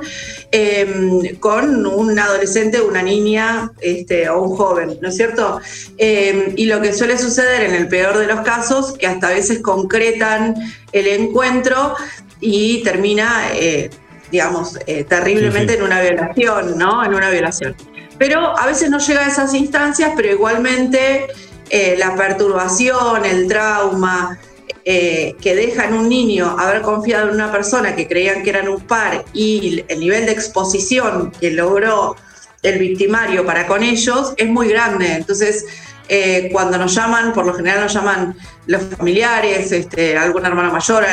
[0.53, 5.59] eh, con un adolescente, una niña este, o un joven, ¿no es cierto?
[5.97, 9.31] Eh, y lo que suele suceder en el peor de los casos, que hasta a
[9.31, 10.55] veces concretan
[10.91, 11.95] el encuentro
[12.39, 13.89] y termina, eh,
[14.31, 15.79] digamos, eh, terriblemente Sí, sí.
[15.79, 17.03] en una violación, ¿no?
[17.03, 17.75] En una violación.
[18.17, 21.27] Pero a veces no llega a esas instancias, pero igualmente
[21.69, 24.37] eh, la perturbación, el trauma
[24.83, 28.81] que deja en un niño haber confiado en una persona que creían que eran un
[28.81, 32.15] par y el nivel de exposición que logró
[32.63, 35.13] el victimario para con ellos es muy grande.
[35.13, 35.65] Entonces,
[36.13, 38.35] eh, cuando nos llaman, por lo general nos llaman
[38.65, 41.05] los familiares, este, alguna hermana mayor,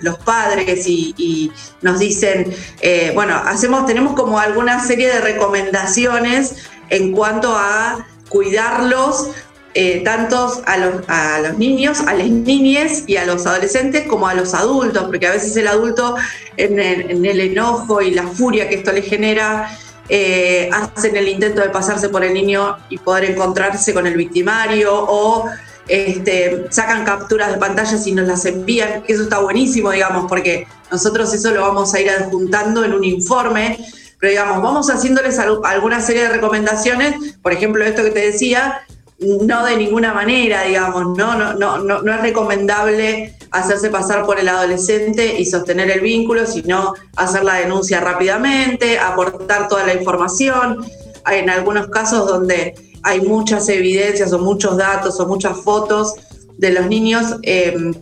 [0.00, 7.12] los padres y, nos dicen, eh, bueno, hacemos, tenemos como alguna serie de recomendaciones en
[7.12, 9.32] cuanto a cuidarlos,
[9.74, 14.54] eh, tantos a los, niños, a las niñas y a los adolescentes como a los
[14.54, 16.16] adultos, porque a veces el adulto
[16.56, 19.70] en el enojo y la furia que esto le genera,
[20.10, 24.90] eh, hacen el intento de pasarse por el niño y poder encontrarse con el victimario
[24.92, 25.44] o
[25.86, 30.66] este, sacan capturas de pantallas y nos las envían, que eso está buenísimo, digamos, porque
[30.90, 33.78] nosotros eso lo vamos a ir adjuntando en un informe,
[34.18, 38.82] pero digamos, vamos haciéndoles al- alguna serie de recomendaciones, por ejemplo, esto que te decía,
[39.20, 44.48] no de ninguna manera, digamos, no, no, no, no es recomendable hacerse pasar por el
[44.48, 50.84] adolescente y sostener el vínculo, sino hacer la denuncia rápidamente, aportar toda la información.
[51.30, 56.14] En algunos casos donde hay muchas evidencias o muchos datos o muchas fotos
[56.58, 57.92] de los niños, eh,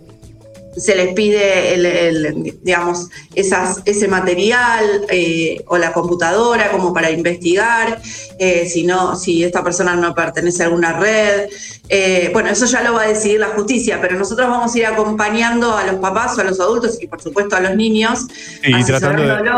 [0.78, 7.10] se les pide, el, el, digamos, esas, ese material eh, o la computadora como para
[7.10, 8.00] investigar,
[8.38, 11.48] eh, si, no, si esta persona no pertenece a alguna red.
[11.88, 14.86] Eh, bueno, eso ya lo va a decidir la justicia, pero nosotros vamos a ir
[14.86, 18.26] acompañando a los papás o a los adultos y por supuesto a los niños,
[18.62, 19.50] Y tratando de,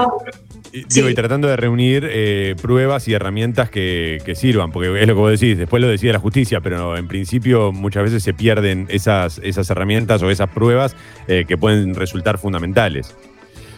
[0.72, 5.14] Digo, y tratando de reunir eh, pruebas y herramientas que, que sirvan, porque es lo
[5.14, 8.86] que vos decís, después lo decide la justicia, pero en principio muchas veces se pierden
[8.88, 10.94] esas, esas herramientas o esas pruebas
[11.26, 13.16] eh, que pueden resultar fundamentales.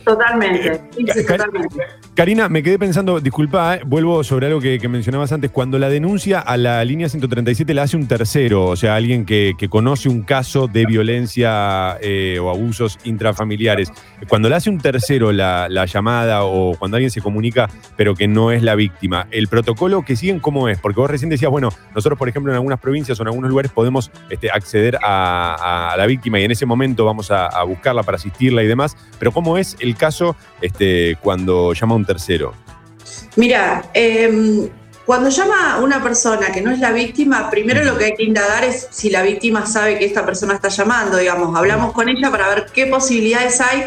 [0.04, 0.80] Totalmente.
[0.96, 1.76] sí, sí, Ca- totalmente.
[2.14, 5.88] Karina, me quedé pensando, disculpa, eh, vuelvo sobre algo que, que mencionabas antes, cuando la
[5.88, 10.08] denuncia a la línea 137 la hace un tercero, o sea, alguien que, que conoce
[10.10, 13.90] un caso de violencia eh, o abusos intrafamiliares,
[14.28, 18.28] cuando la hace un tercero la, la llamada o cuando alguien se comunica pero que
[18.28, 20.78] no es la víctima, ¿el protocolo que siguen cómo es?
[20.78, 23.72] Porque vos recién decías, bueno, nosotros por ejemplo en algunas provincias o en algunos lugares
[23.72, 27.62] podemos este, acceder a, a- a la víctima y en ese momento vamos a, a
[27.64, 32.54] buscarla para asistirla y demás, pero ¿cómo es el caso este, cuando llama un tercero?
[33.36, 34.68] Mira, em,
[35.06, 38.64] cuando llama una persona que no es la víctima, primero lo que hay que indagar
[38.64, 42.48] es si la víctima sabe que esta persona está llamando, digamos, hablamos con ella para
[42.48, 43.86] ver qué posibilidades hay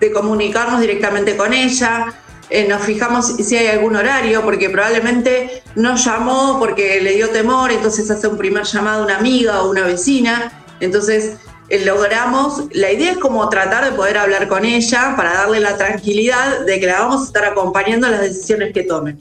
[0.00, 2.06] de comunicarnos directamente con ella.
[2.50, 7.70] Eh, nos fijamos si hay algún horario, porque probablemente no llamó porque le dio temor,
[7.70, 10.52] entonces hace un primer llamado a una amiga o una vecina.
[10.80, 11.36] Entonces
[11.84, 16.64] logramos, la idea es como tratar de poder hablar con ella para darle la tranquilidad
[16.64, 19.18] de que la vamos a estar acompañando en las decisiones que tomen.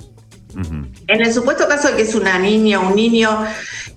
[1.08, 3.46] En el supuesto caso de que es una niña o un niño,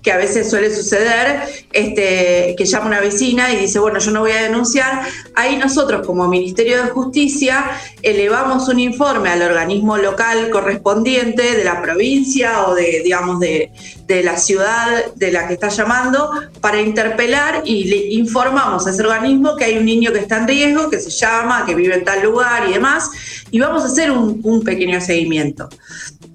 [0.01, 1.41] que a veces suele suceder,
[1.71, 5.01] este, que llama una vecina y dice, bueno, yo no voy a denunciar,
[5.35, 7.65] ahí nosotros como Ministerio de Justicia
[8.01, 13.71] elevamos un informe al organismo local correspondiente de la provincia o de, digamos, de,
[14.07, 16.31] de la ciudad de la que está llamando
[16.61, 20.47] para interpelar y le informamos a ese organismo que hay un niño que está en
[20.47, 23.09] riesgo, que se llama, que vive en tal lugar y demás,
[23.51, 25.69] y vamos a hacer un, un pequeño seguimiento.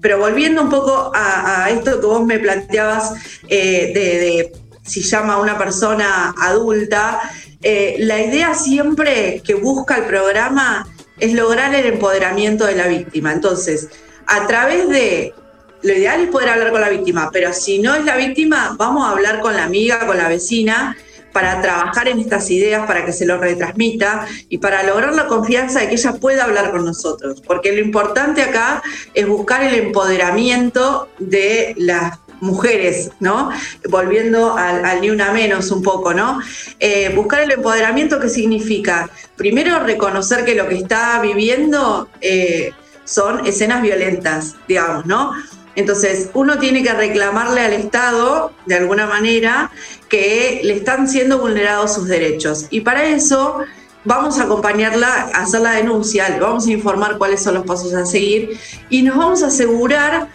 [0.01, 3.13] Pero volviendo un poco a, esto que vos me planteabas
[3.47, 4.51] eh, de, de
[4.83, 7.19] si llama a una persona adulta,
[7.61, 10.87] eh, la idea siempre que busca el programa
[11.19, 13.33] es lograr el empoderamiento de la víctima.
[13.33, 13.89] Entonces,
[14.27, 15.33] a través de
[15.83, 19.05] lo ideal es poder hablar con la víctima, pero si no es la víctima, vamos
[19.05, 20.97] a hablar con la amiga, con la vecina,
[21.37, 25.81] para trabajar en estas ideas, para que se lo retransmita y para lograr la confianza
[25.81, 27.43] de que ella pueda hablar con nosotros.
[27.45, 28.81] Porque lo importante acá
[29.13, 33.51] es buscar el empoderamiento de las mujeres, ¿no?
[33.87, 36.39] Volviendo al, al ni una menos un poco, ¿no?
[36.79, 42.71] Eh, buscar el empoderamiento que significa, primero, reconocer que lo que está viviendo eh,
[43.05, 45.33] son escenas violentas, digamos, ¿no?
[45.77, 49.69] Entonces, uno tiene que reclamarle al Estado, de alguna manera,
[50.09, 52.65] que le están siendo vulnerados sus derechos.
[52.71, 53.59] Y para eso
[54.03, 57.93] vamos a acompañarla a hacer la denuncia, le vamos a informar cuáles son los pasos
[57.93, 58.59] a seguir
[58.89, 60.29] y nos vamos a asegurar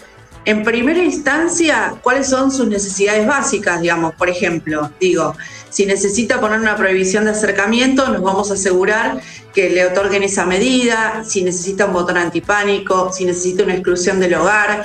[0.45, 5.34] en primera instancia cuáles son sus necesidades básicas, digamos, por ejemplo, digo,
[5.70, 9.20] si necesita poner una prohibición de acercamiento, nos vamos a asegurar
[9.53, 14.34] que le otorguen esa medida, si necesita un botón antipánico, si necesita una exclusión del
[14.34, 14.84] hogar,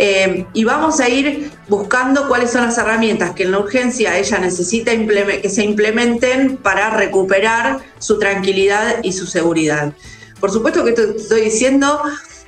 [0.00, 4.38] eh, y vamos a ir buscando cuáles son las herramientas que en la urgencia ella
[4.38, 9.92] necesita que se implementen para recuperar su tranquilidad y su seguridad.
[10.40, 12.00] Por supuesto que que estoy diciendo,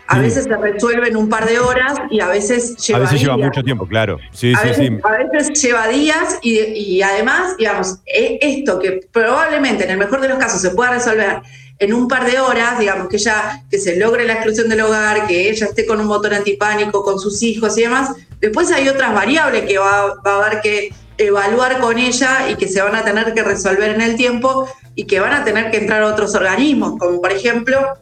[0.07, 3.21] a veces se resuelve en un par de horas y a veces lleva a veces
[3.21, 4.19] lleva mucho tiempo, claro.
[4.33, 4.99] Sí, a, sí, veces, sí.
[5.03, 10.21] a veces lleva días y, y además, digamos, e- esto que probablemente en el mejor
[10.21, 11.43] de los casos se pueda resolver
[11.81, 15.27] en un par de horas, digamos, que ella, que se logre la exclusión del hogar,
[15.27, 19.15] que ella esté con un botón antipánico, con sus hijos y demás, después hay otras
[19.15, 23.03] variables que va, va a haber que evaluar con ella y que se van a
[23.03, 26.99] tener que resolver en el tiempo y que van a tener que entrar otros organismos,
[26.99, 27.99] como por ejemplo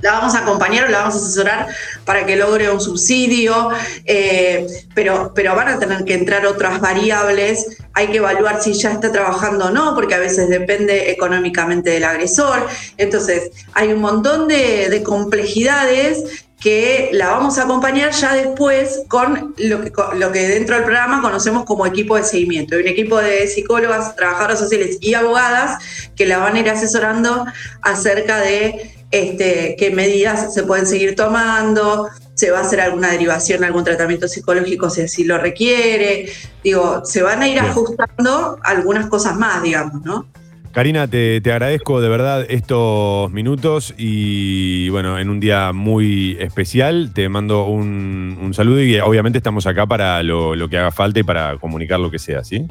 [0.00, 1.68] la vamos a acompañar o la vamos a asesorar
[2.04, 3.70] para que logre un subsidio,
[4.04, 8.92] eh, pero, pero van a tener que entrar otras variables, hay que evaluar si ya
[8.92, 12.66] está trabajando o no, porque a veces depende económicamente del agresor.
[12.96, 19.54] Entonces, hay un montón de, de complejidades que la vamos a acompañar ya después con
[19.58, 22.74] lo que, con lo que dentro del programa conocemos como equipo de seguimiento.
[22.74, 27.46] Hay un equipo de psicólogas, trabajadoras sociales y abogadas que la van a ir asesorando
[27.82, 33.64] acerca de este, qué medidas se pueden seguir tomando, se va a hacer alguna derivación,
[33.64, 36.26] algún tratamiento psicológico si así lo requiere.
[36.62, 37.66] Digo, se van a ir Bien.
[37.66, 40.26] ajustando algunas cosas más, digamos, ¿no?
[40.72, 47.10] Karina, te, te agradezco de verdad estos minutos y bueno, en un día muy especial
[47.14, 51.18] te mando un, un saludo y obviamente estamos acá para lo, lo que haga falta
[51.18, 52.66] y para comunicar lo que sea, ¿sí?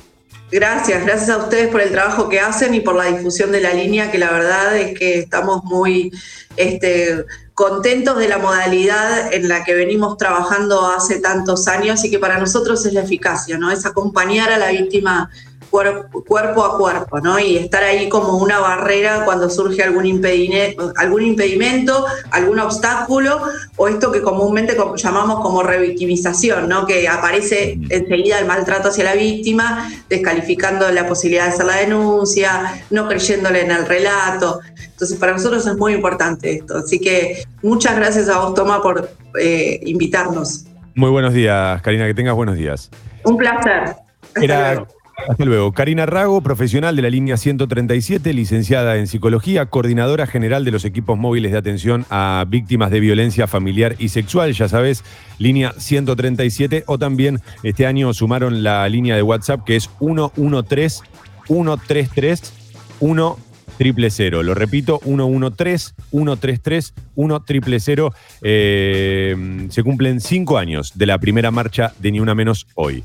[0.49, 3.73] Gracias, gracias a ustedes por el trabajo que hacen y por la difusión de la
[3.73, 6.09] línea, que la verdad es que estamos muy
[6.55, 12.19] este, contentos de la modalidad en la que venimos trabajando hace tantos años y que
[12.19, 13.71] para nosotros es la eficacia, ¿no?
[13.71, 15.29] Es acompañar a la víctima
[15.69, 17.39] cuerpo a cuerpo, ¿no?
[17.39, 23.41] Y estar ahí como una barrera cuando surge algún, impedine- algún impedimento, algún obstáculo,
[23.75, 26.85] o esto que comúnmente co- llamamos como revictimización, ¿no?
[26.85, 32.81] Que aparece enseguida el maltrato hacia la víctima, descalificando la posibilidad de hacer la denuncia,
[32.89, 34.59] no creyéndole en el relato.
[34.91, 36.77] Entonces, para nosotros es muy importante esto.
[36.77, 39.09] Así que muchas gracias a vos, Toma, por
[39.39, 40.65] eh, invitarnos.
[40.95, 42.89] Muy buenos días, Karina, que tengas buenos días.
[43.23, 43.95] Un placer.
[44.41, 44.85] Era.
[45.27, 45.71] Hasta luego.
[45.71, 51.17] Karina Rago, profesional de la línea 137, licenciada en psicología, coordinadora general de los equipos
[51.17, 55.03] móviles de atención a víctimas de violencia familiar y sexual, ya sabes,
[55.39, 61.01] línea 137, o también este año sumaron la línea de WhatsApp que es 113
[61.47, 62.53] 133
[62.99, 63.37] 1
[63.77, 64.43] triple cero.
[64.43, 68.13] Lo repito, 113 133 1 triple cero.
[68.41, 73.03] Eh, se cumplen cinco años de la primera marcha de Ni Una Menos hoy.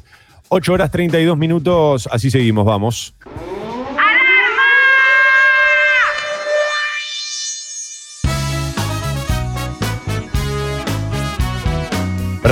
[0.54, 3.14] 8 horas 32 minutos, así seguimos, vamos.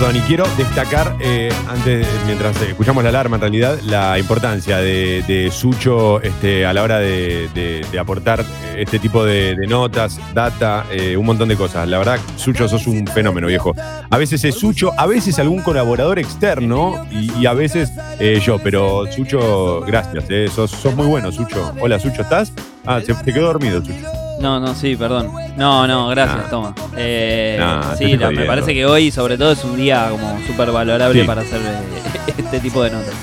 [0.01, 5.23] Perdón, y quiero destacar, eh, antes, mientras escuchamos la alarma, en realidad, la importancia de,
[5.29, 8.43] de Sucho este, a la hora de, aportar
[8.79, 11.87] este tipo de, notas, data, eh, un montón de cosas.
[11.87, 13.75] La verdad, Sucho, sos un fenómeno, viejo.
[14.09, 18.59] A veces es Sucho, a veces algún colaborador externo y, y a veces eh, yo,
[18.59, 21.75] pero Sucho, gracias, eh, sos, sos muy bueno, Sucho.
[21.79, 22.55] Hola, Sucho, ¿estás?
[22.87, 24.20] Ah, se, te quedó dormido, Sucho.
[24.41, 25.31] No, no, sí, perdón.
[25.57, 26.49] No, no, gracias, Nah.
[26.51, 26.75] toma.
[26.97, 30.39] Eh, Nah, te sí, la- me parece que hoy, sobre todo, es un día como
[30.47, 31.27] súper valorable Sí.
[31.27, 33.15] para hacer eh, este tipo de notas.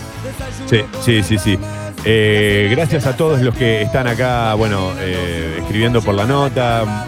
[0.70, 1.58] Sí, sí, sí, sí.
[2.06, 7.08] Eh, gracias a todos los que están acá, bueno, eh, escribiendo por la nota.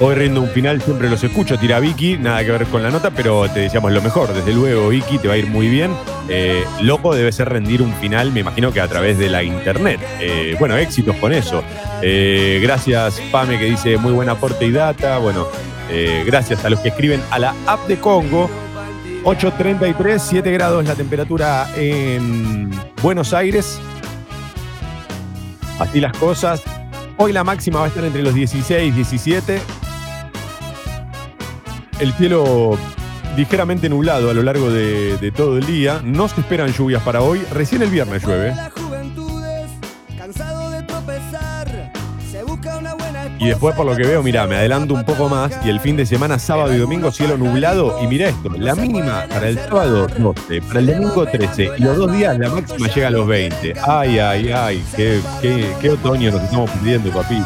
[0.00, 3.10] Hoy rindo un final, siempre los escucho, tira Vicky, nada que ver con la nota,
[3.10, 4.32] pero te decíamos lo mejor.
[4.32, 5.92] Desde luego, Vicky, te va a ir muy bien.
[6.28, 10.00] Eh, loco debe ser rendir un final, me imagino que a través de la internet.
[10.20, 11.62] Eh, bueno, éxitos con eso.
[12.02, 15.18] Eh, gracias, Pame, que dice muy buen aporte y data.
[15.18, 15.46] Bueno,
[16.26, 18.50] gracias a los que escriben a la app de Congo.
[19.24, 22.70] 8.33, 7 grados la temperatura en
[23.00, 23.80] Buenos Aires.
[25.78, 26.62] Así las cosas.
[27.16, 29.60] Hoy la máxima va a estar entre los 16 y 17.
[32.00, 32.76] El cielo
[33.36, 36.00] ligeramente nublado a lo largo de, de todo el día.
[36.04, 37.42] No se esperan lluvias para hoy.
[37.52, 38.54] Recién el viernes llueve.
[43.38, 45.52] Y después, por lo que veo, mira, me adelanto un poco más.
[45.64, 48.02] Y el fin de semana, sábado y domingo, cielo nublado.
[48.02, 50.62] Y mira esto: la mínima para el sábado, 12.
[50.62, 51.70] Para el domingo, 13.
[51.76, 53.74] Y los dos días, la máxima llega a los 20.
[53.86, 54.84] Ay, ay, ay.
[54.96, 57.42] Qué, qué, qué otoño nos estamos pidiendo, papi.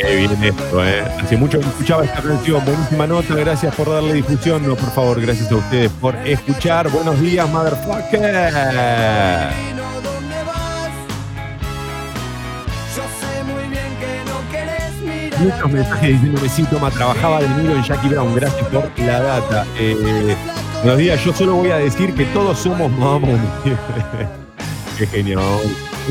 [0.00, 1.02] Qué bien esto, ¿eh?
[1.20, 2.64] Hace mucho que escuchaba esta canción.
[2.64, 3.34] Buenísima nota.
[3.34, 4.66] Gracias por darle difusión.
[4.66, 6.88] No, por favor, gracias a ustedes por escuchar.
[6.90, 8.52] Buenos días, motherfucker.
[15.40, 18.34] Muchos mensajes diciéndome sí, toma, trabajaba de nuevo en Jackie Brown.
[18.34, 19.66] Gracias por la data.
[19.78, 20.36] Eh,
[20.82, 23.40] buenos días, yo solo voy a decir que todos somos mamón.
[24.98, 25.42] Qué genial.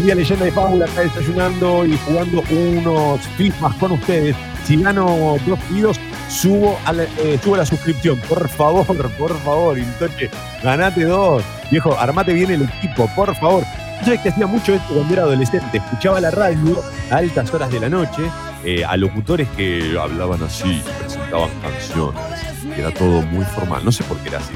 [0.03, 4.35] Día leyenda de fábula acá desayunando y jugando unos FIFAs con ustedes.
[4.63, 8.19] Si gano dos kilos, subo a la, eh, subo la suscripción.
[8.29, 10.29] Por favor, por favor, Intoche,
[10.63, 11.43] ganate dos.
[11.71, 13.63] Viejo, armate bien el equipo, por favor.
[14.05, 15.77] Yo que hacía mucho esto cuando era adolescente.
[15.77, 18.21] Escuchaba la radio a altas horas de la noche,
[18.63, 22.46] eh, a locutores que hablaban así, presentaban canciones.
[22.75, 23.83] Era todo muy formal.
[23.83, 24.53] No sé por qué era así.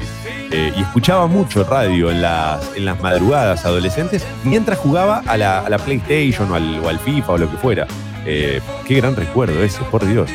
[0.50, 5.60] Eh, y escuchaba mucho radio en las, en las madrugadas adolescentes mientras jugaba a la,
[5.60, 7.86] a la PlayStation o al, o al FIFA o lo que fuera.
[8.26, 10.30] Eh, qué gran recuerdo ese, por Dios.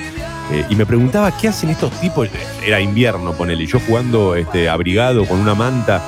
[0.52, 2.30] Eh, y me preguntaba qué hacen estos tipos.
[2.66, 3.66] Era invierno, ponele.
[3.66, 6.02] Yo jugando este, abrigado con una manta,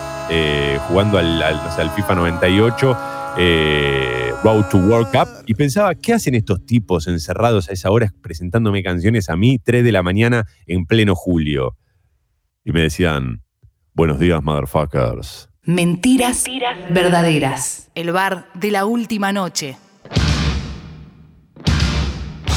[0.88, 2.98] jugando al, al, o sea, al FIFA 98,
[3.42, 5.30] eh, Road to World Cup.
[5.46, 9.84] Y pensaba, ¿qué hacen estos tipos encerrados a esa hora presentándome canciones a mí, 3
[9.84, 11.78] de la mañana, en pleno julio?
[12.66, 13.42] Y me decían,
[13.94, 15.50] buenos días, motherfuckers.
[15.64, 16.46] Mentiras
[16.90, 17.90] verdaderas.
[17.96, 19.78] El bar de la última noche.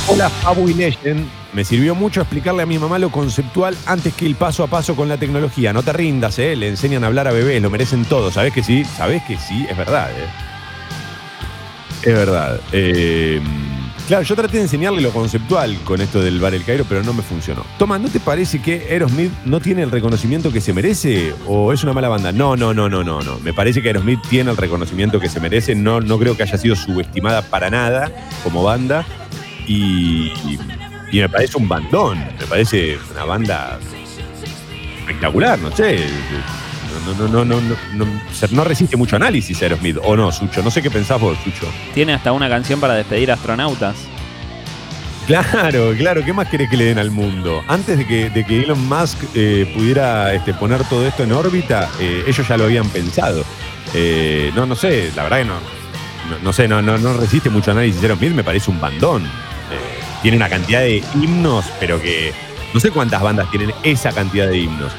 [0.09, 1.25] Hola, Fabu y Legend.
[1.53, 4.97] Me sirvió mucho explicarle a mi mamá lo conceptual antes que el paso a paso
[4.97, 5.73] con la tecnología.
[5.73, 6.57] No te rindas, ¿eh?
[6.57, 8.35] Le enseñan a hablar a bebés, lo merecen todos.
[8.35, 8.85] ¿Sabés que sí?
[8.85, 9.67] ¿Sabés que sí?
[9.69, 10.52] Es verdad, ¿eh?
[12.03, 12.61] Es verdad.
[12.73, 13.41] Eh,
[14.09, 17.13] claro, yo traté de enseñarle lo conceptual con esto del Bar El Cairo, pero no
[17.13, 17.65] me funcionó.
[17.79, 21.35] Toma, ¿no te parece que Aerosmith no tiene el reconocimiento que se merece?
[21.47, 22.33] ¿O es una mala banda?
[22.33, 23.39] No, no, no, no, no, no.
[23.41, 25.75] Me parece que Aerosmith tiene el reconocimiento que se merece.
[25.75, 28.11] No, no creo que haya sido subestimada para nada
[28.43, 29.07] como banda.
[29.67, 30.33] Y,
[31.13, 32.19] y me parece un bandón.
[32.41, 33.79] Me parece una banda
[34.99, 36.05] espectacular, no sé.
[37.07, 38.07] No, no, no, no, no,
[38.51, 40.63] no, resiste mucho análisis Aerosmith, o no, Sucho.
[40.63, 41.67] No sé qué pensás vos, Sucho.
[41.95, 43.97] Tiene hasta una canción para despedir astronautas.
[45.27, 47.63] Claro, claro, ¿qué más querés que le den al mundo?
[47.69, 51.89] Antes de que, de que Elon Musk eh, pudiera este, poner todo esto en órbita,
[52.01, 53.45] eh, ellos ya lo habían pensado.
[53.95, 55.55] Eh, no, no sé, la verdad que no,
[56.29, 59.23] no, no sé, no, no, no resiste mucho análisis Aerosmith, me parece un bandón.
[60.23, 62.33] Tiene una cantidad de himnos, pero que
[62.73, 64.93] no sé cuántas bandas tienen esa cantidad de himnos.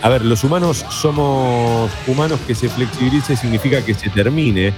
[0.00, 4.72] A ver, los humanos somos humanos que se flexibilice significa que se termine.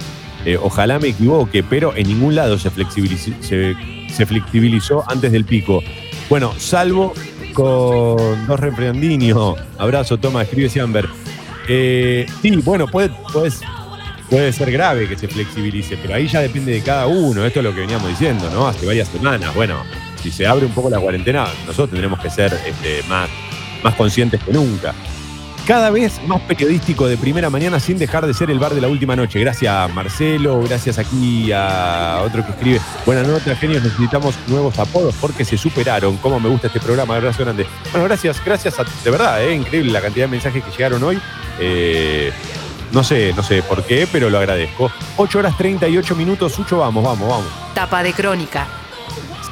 [0.45, 5.83] Eh, ojalá me equivoque, pero en ningún lado se se, flexibilizó antes del pico.
[6.27, 7.13] Bueno, salvo
[7.53, 9.59] con dos refrendinios.
[9.77, 11.07] Abrazo, toma, escribe Siamber.
[11.67, 13.51] Eh, sí, bueno, puede, puede,
[14.27, 17.45] puede ser grave que se flexibilice, pero ahí ya depende de cada uno.
[17.45, 18.67] Esto es lo que veníamos diciendo, ¿no?
[18.67, 19.53] Hace varias semanas.
[19.53, 19.83] Bueno,
[20.23, 23.29] si se abre un poco la cuarentena, nosotros tendremos que ser este, más,
[23.83, 24.95] más conscientes que nunca.
[25.67, 28.87] Cada vez más periodístico de primera mañana sin dejar de ser el bar de la
[28.87, 29.39] última noche.
[29.39, 32.81] Gracias a Marcelo, gracias aquí a otro que escribe.
[33.05, 33.83] Buenas noches, genios.
[33.83, 36.17] Necesitamos nuevos apodos porque se superaron.
[36.17, 37.15] Cómo me gusta este programa.
[37.15, 37.67] Abrazo grande.
[37.91, 41.19] Bueno, gracias, gracias a, de verdad, eh, increíble la cantidad de mensajes que llegaron hoy.
[41.59, 42.31] Eh,
[42.91, 44.91] no sé, no sé por qué, pero lo agradezco.
[45.17, 46.53] 8 horas 38 minutos.
[46.53, 47.47] Sucho, vamos, vamos, vamos.
[47.75, 48.67] Tapa de crónica.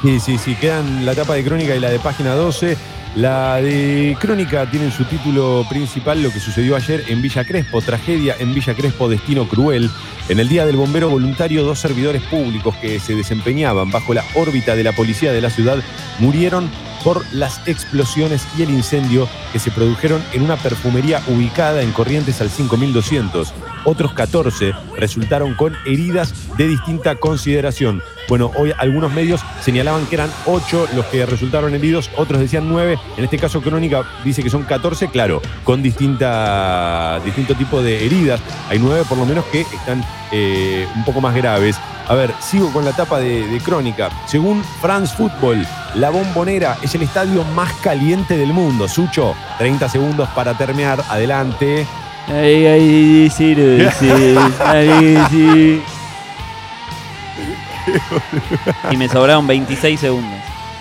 [0.02, 2.76] Sí, sí, sí, quedan la tapa de crónica y la de página 12.
[3.16, 7.82] La de crónica tiene en su título principal lo que sucedió ayer en Villa Crespo,
[7.82, 9.90] tragedia en Villa Crespo, destino cruel.
[10.28, 14.76] En el Día del Bombero Voluntario, dos servidores públicos que se desempeñaban bajo la órbita
[14.76, 15.78] de la policía de la ciudad
[16.20, 16.70] murieron
[17.02, 22.40] por las explosiones y el incendio que se produjeron en una perfumería ubicada en Corrientes
[22.40, 23.52] al 5200.
[23.84, 28.02] Otros 14 resultaron con heridas de distinta consideración.
[28.30, 32.96] Bueno, hoy algunos medios señalaban que eran 8 los que resultaron heridos, otros decían 9.
[33.16, 38.40] En este caso, Crónica dice que son 14, claro, con distinta, distinto tipo de heridas.
[38.68, 41.74] Hay 9 por lo menos que están eh, un poco más graves.
[42.06, 44.10] A ver, sigo con la tapa de, de Crónica.
[44.26, 45.66] Según France Football,
[45.96, 48.86] la bombonera es el estadio más caliente del mundo.
[48.86, 51.02] Sucho, 30 segundos para terminar.
[51.08, 51.84] Adelante.
[52.28, 54.38] Ay, ay, sí, decís.
[54.60, 55.82] Ay, sí.
[58.90, 60.38] Y me sobraron 26 segundos.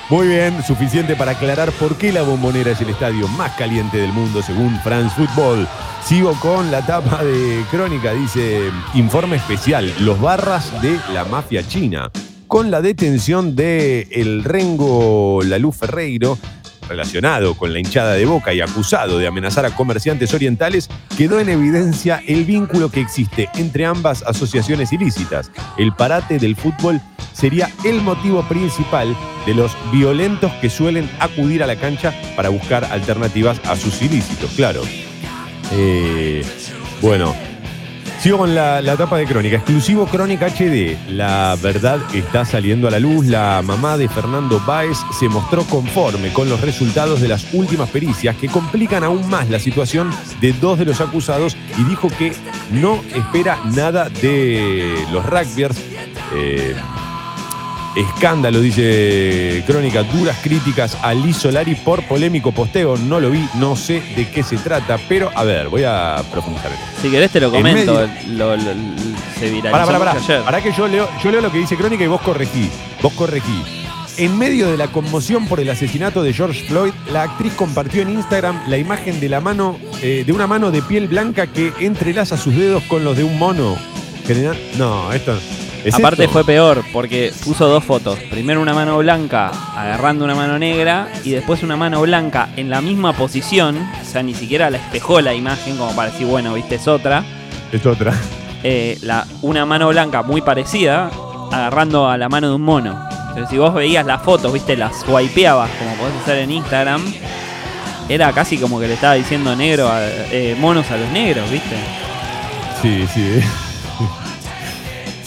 [0.09, 4.11] Muy bien, suficiente para aclarar por qué la bombonera es el estadio más caliente del
[4.11, 5.67] mundo según France Football.
[6.03, 12.09] Sigo con la tapa de crónica, dice informe especial, los barras de la mafia china.
[12.47, 16.39] Con la detención de el Rengo Lalú Ferreiro,
[16.89, 21.49] relacionado con la hinchada de Boca y acusado de amenazar a comerciantes orientales, quedó en
[21.49, 25.51] evidencia el vínculo que existe entre ambas asociaciones ilícitas.
[25.77, 26.99] El parate del fútbol
[27.33, 29.15] sería el motivo principal
[29.45, 34.51] de los violentos que suelen acudir a la cancha para buscar alternativas a sus ilícitos,
[34.51, 34.81] claro.
[35.71, 36.43] Eh,
[37.01, 37.33] bueno,
[38.19, 39.57] sigo con la, la de Crónica.
[39.57, 40.97] Exclusivo Crónica HD.
[41.09, 43.25] La verdad está saliendo a la luz.
[43.25, 48.35] La mamá de Fernando Báez se mostró conforme con los resultados de las últimas pericias
[48.35, 50.11] que complican aún más la situación
[50.41, 52.33] de dos de los acusados y dijo que
[52.71, 55.77] no espera nada de los rugbyers.
[56.35, 56.75] Eh,
[57.99, 62.95] Escándalo, dice Crónica, duras críticas a Liz Solari por polémico posteo.
[62.95, 66.71] No lo vi, no sé de qué se trata, pero a ver, voy a profundizar.
[67.01, 67.93] Si querés te lo En comento.
[67.95, 68.63] medio- Lo, lo-
[69.37, 70.11] se viralizó Pará, pará, pará.
[70.13, 70.41] ayer.
[70.43, 72.69] Pará que yo leo, yo leo lo que dice Crónica y vos corregí.
[73.01, 73.63] Vos corregí.
[74.15, 78.11] En medio de la conmoción por el asesinato de George Floyd, la actriz compartió en
[78.11, 82.37] Instagram la imagen de la mano, eh, de una mano de piel blanca que entrelaza
[82.37, 83.75] sus dedos con los de un mono.
[84.25, 85.37] General- No, esto
[85.83, 86.33] ¿es Aparte esto?
[86.33, 88.17] fue peor porque puso dos fotos.
[88.29, 92.81] Primero una mano blanca agarrando una mano negra y después una mano blanca en la
[92.81, 93.77] misma posición.
[94.01, 97.23] O sea, ni siquiera la espejó la imagen como para decir, bueno, viste, es otra.
[97.71, 98.13] Es otra.
[98.63, 101.09] Eh, la, una mano blanca muy parecida
[101.51, 102.99] agarrando a la mano de un mono.
[103.29, 107.01] Entonces, si vos veías las fotos, viste, las swipeabas como podés hacer en Instagram,
[108.09, 111.75] era casi como que le estaba diciendo negro a- eh, monos a los negros, viste.
[112.81, 113.39] Sí, sí.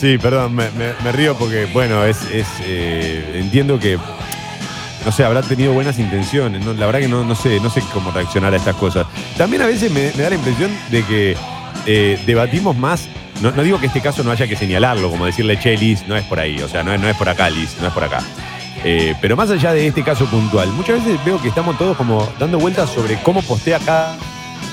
[0.03, 4.01] Sí, perdón, me, río porque, bueno, es, es, eh, entiendo que,
[5.05, 6.67] no sé, habrá tenido buenas intenciones.
[6.67, 9.07] La verdad que no, sé, no sé cómo reaccionar a estas cosas.
[9.39, 11.37] También a veces me, da la impresión de que
[11.87, 13.09] eh, debatimos más.
[13.43, 16.25] No, digo que este caso no haya que señalarlo, como decirle, che, Liz, no es
[16.25, 18.25] por ahí, o sea, no es, no es por acá, Liz, no es por acá.
[18.83, 22.29] Eh, pero más allá de este caso puntual, muchas veces veo que estamos todos como
[22.41, 24.17] dando vueltas sobre cómo postea cada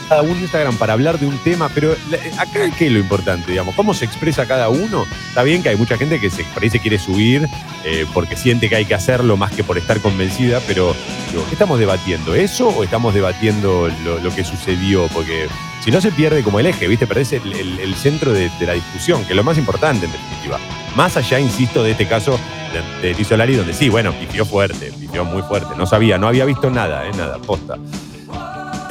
[0.09, 1.95] cada un Instagram para hablar de un tema, pero
[2.39, 5.05] acá qué es lo importante, digamos, cómo se expresa cada uno.
[5.29, 7.47] Está bien que hay mucha gente que se, ahí se quiere subir
[7.85, 10.95] eh, porque siente que hay que hacerlo más que por estar convencida, pero
[11.31, 12.33] ¿qué estamos debatiendo?
[12.33, 15.07] ¿Eso o estamos debatiendo lo, que sucedió?
[15.09, 15.47] Porque
[15.85, 17.05] si no se pierde como el eje, ¿viste?
[17.05, 20.59] Perdés el, centro de, la discusión, que es lo más importante en definitiva.
[20.95, 22.39] Más allá, insisto, de este caso
[22.73, 25.75] de, de Luis Solari, donde sí, bueno, pifió fuerte, pifió muy fuerte.
[25.77, 27.11] No sabía, no había visto nada, ¿eh?
[27.15, 27.77] Nada, posta.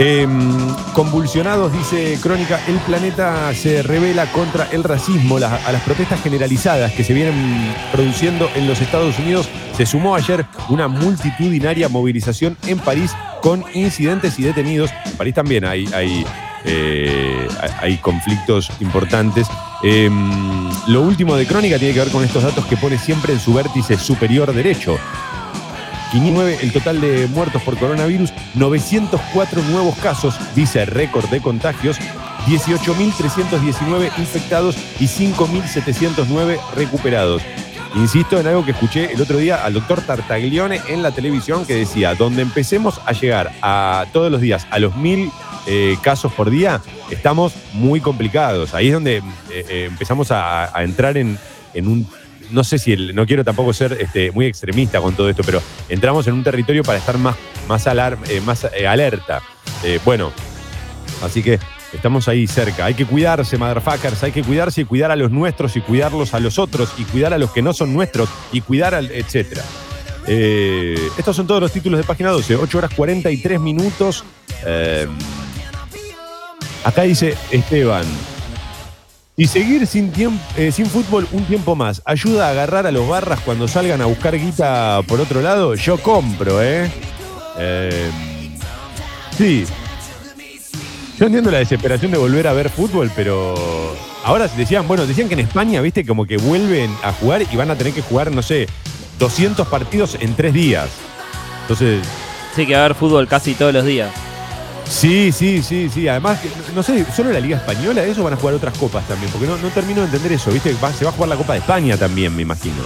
[0.00, 0.38] Em,
[0.94, 5.38] convulsionados, dice Crónica, el planeta se revela contra el racismo.
[5.38, 10.46] A las protestas generalizadas que se vienen produciendo en los Estados Unidos se sumó ayer
[10.68, 13.10] una multitudinaria movilización en París
[13.42, 14.92] con incidentes y detenidos.
[15.04, 16.24] En París también hay, hay,
[16.64, 17.48] eh,
[17.80, 19.48] hay conflictos importantes.
[19.82, 23.40] Em, lo último de Crónica tiene que ver con estos datos que pone siempre en
[23.40, 24.96] su vértice superior derecho.
[26.12, 31.98] 509 el total de muertos por coronavirus, 904 nuevos casos, dice récord de contagios,
[32.46, 37.42] 18.319 infectados y 5.709 recuperados.
[37.94, 41.74] Insisto en algo que escuché el otro día al doctor Tartaglione en la televisión que
[41.74, 45.30] decía, donde empecemos a llegar a todos los días a los mil
[45.66, 46.80] eh, casos por día,
[47.10, 48.74] estamos muy complicados.
[48.74, 51.38] Ahí es donde eh, eh, empezamos a, a entrar en,
[51.74, 52.06] en un
[52.50, 56.26] no sé si no quiero tampoco ser este, muy extremista con todo esto, pero entramos
[56.26, 59.42] en un territorio para estar más, más, eh, más eh, alerta.
[59.84, 60.32] Eh, bueno,
[61.22, 61.58] así que
[61.92, 62.86] estamos ahí cerca.
[62.86, 66.40] Hay que cuidarse, motherfuckers, hay que cuidarse y cuidar a los nuestros y cuidarlos a
[66.40, 69.62] los otros y cuidar a los que no son nuestros y cuidar al, etcétera.
[70.26, 74.24] Estos son todos los títulos de página 12, 8 horas 43 minutos.
[76.84, 78.04] Acá dice Esteban,
[79.38, 80.12] y seguir sin,
[80.56, 84.06] eh, sin fútbol un tiempo más ayuda a agarrar a los barras cuando salgan a
[84.06, 85.74] buscar guita por otro lado.
[85.76, 86.90] Yo compro, ¿eh?
[87.56, 88.10] Eh,
[89.38, 89.64] sí.
[91.18, 93.54] Yo entiendo la desesperación de volver a ver fútbol, pero
[94.24, 97.70] ahora decían, bueno, decían que en España, viste, como que vuelven a jugar y van
[97.70, 98.68] a tener que jugar, no sé,
[99.18, 100.90] 200 partidos en tres días.
[101.62, 102.02] Entonces,
[102.58, 104.10] Sí, que va a haber fútbol casi todos los días.
[104.88, 106.08] Sí, sí, sí, sí.
[106.08, 106.38] Además,
[106.74, 109.56] no sé, solo la Liga Española, eso van a jugar otras copas también, porque no,
[109.58, 110.74] no termino de entender eso, ¿viste?
[110.82, 112.76] Va- se va a jugar la Copa de España también, me imagino.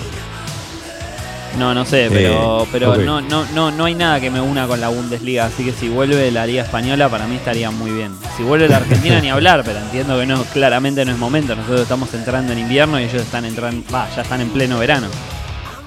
[1.58, 4.66] No, no sé, pero, Eh, pero no, no, no, no hay nada que me una
[4.66, 8.12] con la Bundesliga, así que si vuelve la Liga Española para mí estaría muy bien.
[8.38, 11.54] Si vuelve la Argentina ni hablar, pero entiendo que no, claramente no es momento.
[11.54, 15.08] Nosotros estamos entrando en invierno y ellos están entrando, va, ya están en pleno verano.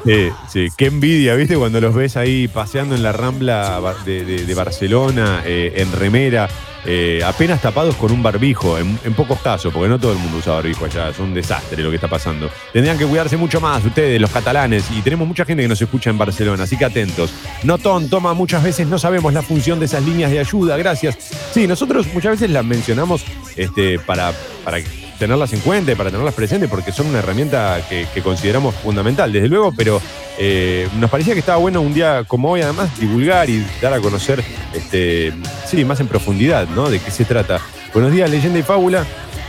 [0.06, 1.57] Sí, sí, qué envidia, ¿viste?
[1.57, 6.48] Cuando los ves ahí paseando en la rambla de, Barcelona, eh, en remera,
[6.86, 10.38] eh, apenas tapados con un barbijo, en, en pocos casos, porque no todo el mundo
[10.38, 12.52] usa barbijo allá, es un desastre lo que está pasando.
[12.72, 16.11] Tendrían que cuidarse mucho más ustedes, los catalanes, y tenemos mucha gente que nos escucha
[16.11, 17.34] en Barcelona, así que atentos.
[17.64, 21.18] Notón, toma, muchas veces no sabemos la función de esas líneas de ayuda, gracias.
[21.52, 23.26] Sí, nosotros muchas veces las mencionamos
[23.56, 24.34] este, para,
[24.64, 24.77] para
[25.18, 29.48] tenerlas en cuenta y para tenerlas presentes porque son una herramienta que, consideramos fundamental, desde
[29.48, 30.02] luego, pero
[30.38, 34.00] eh, nos parecía que estaba bueno un día como hoy además divulgar y dar a
[34.00, 34.44] conocer,
[34.74, 35.34] este,
[35.66, 36.90] sí, más en profundidad, ¿no?
[36.90, 37.60] De qué se trata.
[37.94, 39.06] Buenos días, leyenda y fábula.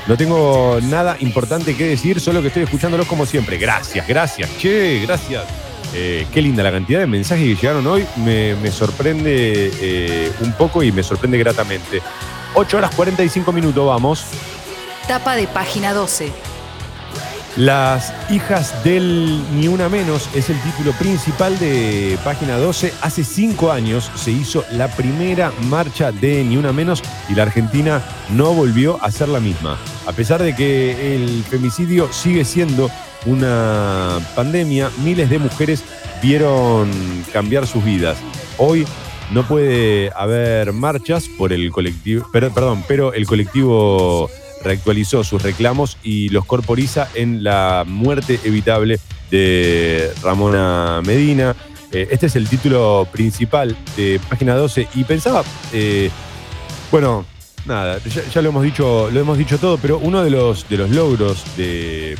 [0.06, 3.58] No tengo nada importante que decir, solo que estoy escuchándolos como siempre.
[3.58, 5.42] Gracias, gracias, che, gracias.
[5.94, 8.04] Eh, qué linda la cantidad de mensajes que llegaron hoy.
[8.16, 12.02] Me, me sorprende eh, un poco y me sorprende gratamente.
[12.54, 14.24] 8 horas 45 minutos, vamos.
[15.08, 16.32] Tapa de página 12.
[17.56, 22.92] Las hijas del Ni Una Menos es el título principal de página 12.
[23.02, 28.02] Hace cinco años se hizo la primera marcha de Ni Una Menos y la Argentina
[28.30, 29.78] no volvió a ser la misma.
[30.06, 32.90] A pesar de que el femicidio sigue siendo
[33.26, 35.84] una pandemia, miles de mujeres
[36.20, 36.90] vieron
[37.32, 38.18] cambiar sus vidas.
[38.58, 38.84] Hoy
[39.30, 44.28] no puede haber marchas por el colectivo, perdón, pero el colectivo
[44.62, 48.98] reactualizó sus reclamos y los corporiza en la muerte evitable
[49.30, 51.54] de Ramona Medina.
[51.92, 56.10] Eh, este es el título principal de página 12 y pensaba, eh,
[56.90, 57.24] bueno,
[57.64, 57.98] nada,
[58.32, 61.44] ya, lo hemos dicho, lo hemos dicho todo, pero uno de los, de los logros
[61.56, 62.16] de,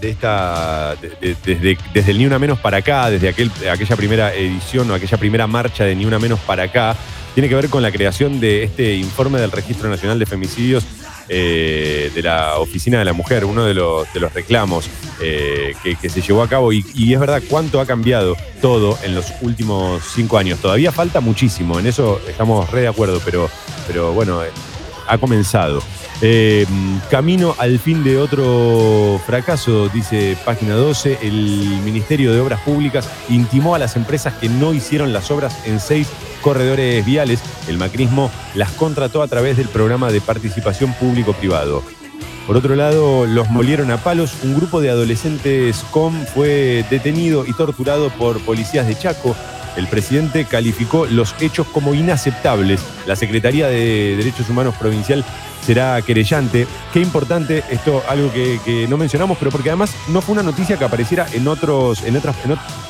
[0.00, 3.96] de esta, de- de- desde, desde el Ni Una Menos para acá, desde aquel, aquella
[3.96, 6.96] primera edición o aquella primera marcha de Ni Una Menos para acá,
[7.34, 10.84] tiene que ver con la creación de este informe del Registro Nacional de Femicidios
[11.28, 14.88] eh, de la Oficina de la Mujer, uno de los, de los reclamos
[15.20, 16.72] eh, que, se llevó a cabo.
[16.72, 20.60] Y, y es verdad cuánto ha cambiado todo en los últimos cinco años.
[20.60, 23.50] Todavía falta muchísimo, en eso estamos re de acuerdo, pero,
[23.86, 24.50] pero bueno, eh,
[25.08, 25.82] ha comenzado.
[26.22, 26.66] Eh,
[27.10, 33.74] camino al fin de otro fracaso, dice página 12, el Ministerio de Obras Públicas intimó
[33.74, 36.08] a las empresas que no hicieron las obras en seis
[36.40, 41.82] corredores viales, el macrismo las contrató a través del programa de participación público-privado.
[42.46, 44.36] Por otro lado, los molieron a palos.
[44.44, 49.34] Un grupo de adolescentes com fue detenido y torturado por policías de Chaco.
[49.76, 52.80] El presidente calificó los hechos como inaceptables.
[53.06, 55.24] La Secretaría de Derechos Humanos Provincial
[55.64, 56.66] será querellante.
[56.92, 60.84] Qué importante, esto algo que, no mencionamos, pero porque además no fue una noticia que
[60.84, 62.86] apareciera en otros, en otras, en otras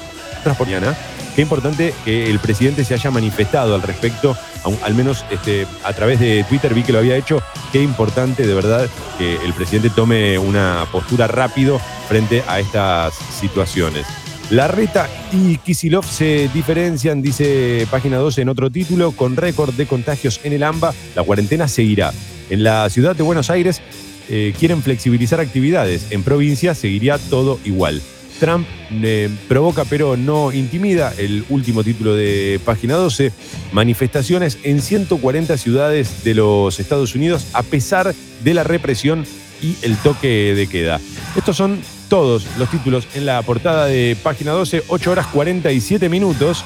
[0.61, 0.97] mañana.
[1.35, 4.37] Qué importante que el presidente se haya manifestado al respecto,
[4.83, 7.43] al menos este, a través de Twitter vi que lo había hecho.
[7.73, 8.89] Qué importante de verdad
[9.19, 14.07] que el presidente tome una postura rápido frente a estas situaciones.
[14.51, 20.40] Larreta y Kisilov se diferencian, dice página 12 en otro título, con récord de contagios
[20.44, 20.94] en el AMBA.
[21.16, 22.12] La cuarentena seguirá.
[22.48, 23.82] En la ciudad de Buenos Aires
[24.28, 26.06] eh, quieren flexibilizar actividades.
[26.10, 28.01] En provincia seguiría todo igual.
[28.39, 33.32] Trump eh, provoca pero no intimida, el último título de página 12,
[33.73, 38.14] manifestaciones en 140 ciudades de los Estados Unidos a pesar
[38.44, 39.24] de la represión
[39.62, 41.01] y el toque de queda.
[41.37, 46.65] Estos son todos los títulos en la portada de página 12, 8 horas 47 minutos.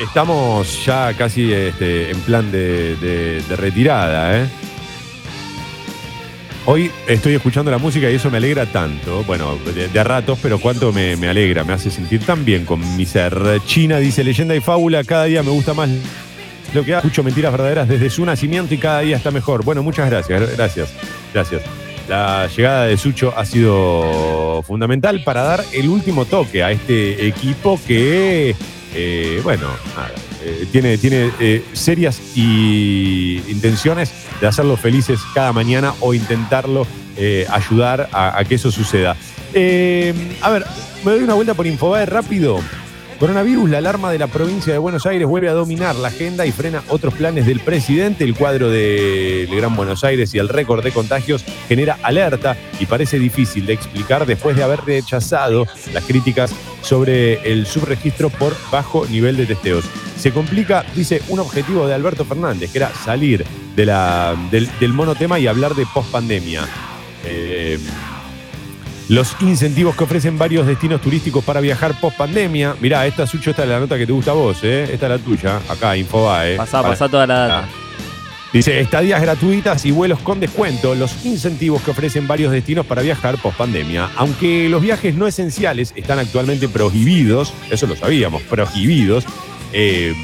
[0.00, 4.46] Estamos ya casi este, en plan de, retirada, ¿eh?
[6.68, 9.22] Hoy estoy escuchando la música y eso me alegra tanto.
[9.22, 13.06] Bueno, de, ratos, pero cuánto me, me alegra, me hace sentir tan bien con mi
[13.06, 13.60] ser.
[13.66, 15.88] China dice leyenda y fábula, cada día me gusta más
[16.76, 17.06] lo que hago.
[17.06, 19.64] Escucho mentiras verdaderas desde su nacimiento y cada día está mejor.
[19.64, 20.90] Bueno, muchas gracias, gracias,
[21.32, 21.62] gracias.
[22.08, 27.80] La llegada de Sucho ha sido fundamental para dar el último toque a este equipo
[27.84, 28.54] que,
[28.94, 29.66] eh, bueno,
[29.96, 30.12] nada,
[30.44, 36.86] eh, tiene, tiene eh, serias y intenciones de hacerlos felices cada mañana o intentarlo
[37.50, 39.12] ayudar a, a que eso suceda.
[39.12, 40.64] A ver,
[41.02, 42.60] me doy una vuelta por Infobae rápido.
[43.18, 46.52] Coronavirus, la alarma de la provincia de Buenos Aires vuelve a dominar la agenda y
[46.52, 48.24] frena otros planes del presidente.
[48.24, 53.18] El cuadro del Gran Buenos Aires y el récord de contagios genera alerta y parece
[53.18, 59.38] difícil de explicar después de haber rechazado las críticas sobre el subregistro por bajo nivel
[59.38, 59.86] de testeos.
[60.18, 63.86] Se complica, dice, un objetivo de Alberto Fernández, que era salir de
[64.80, 66.66] del monotema y hablar de pospandemia.
[67.24, 67.78] Eh,
[69.08, 72.74] los incentivos que ofrecen varios destinos turísticos para viajar post pandemia.
[72.80, 74.84] Mirá, esta Sucho, esta es la nota que te gusta a vos, ¿eh?
[74.92, 76.56] Esta es la tuya, acá, Infobae.
[76.56, 77.58] Pasá, Para- pasá toda la data.
[77.64, 77.82] Ah.
[78.52, 83.36] Dice, estadías gratuitas y vuelos con descuento, los incentivos que ofrecen varios destinos para viajar
[83.38, 84.08] post pandemia.
[84.16, 89.24] Aunque los viajes no esenciales están actualmente prohibidos, eso lo sabíamos, prohibidos,
[89.72, 90.14] eh,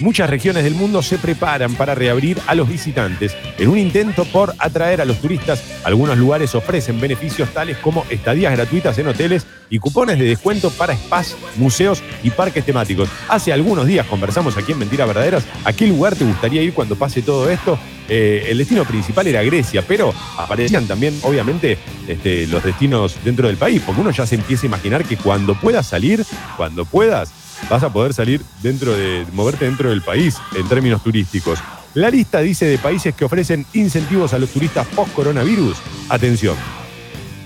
[0.00, 3.36] muchas regiones del mundo se preparan para reabrir a los visitantes.
[3.58, 8.52] En un intento por atraer a los turistas, algunos lugares ofrecen beneficios tales como estadías
[8.52, 13.08] gratuitas en hoteles y cupones de descuento para spas, museos y parques temáticos.
[13.28, 15.44] Hace algunos días conversamos aquí en Mentiras Verdaderas.
[15.64, 17.78] ¿A qué lugar te gustaría ir cuando pase todo esto?
[18.08, 21.78] Eh, el destino principal era Grecia, pero aparecían también, obviamente,
[22.08, 25.54] este, los destinos dentro del país, porque uno ya se empieza a imaginar que cuando
[25.54, 26.24] puedas salir,
[26.56, 27.32] cuando puedas,
[27.68, 31.58] vas a poder salir dentro de, moverte dentro del país en términos turísticos.
[31.94, 35.76] La lista dice de países que ofrecen incentivos a los turistas post-coronavirus.
[36.08, 36.56] Atención.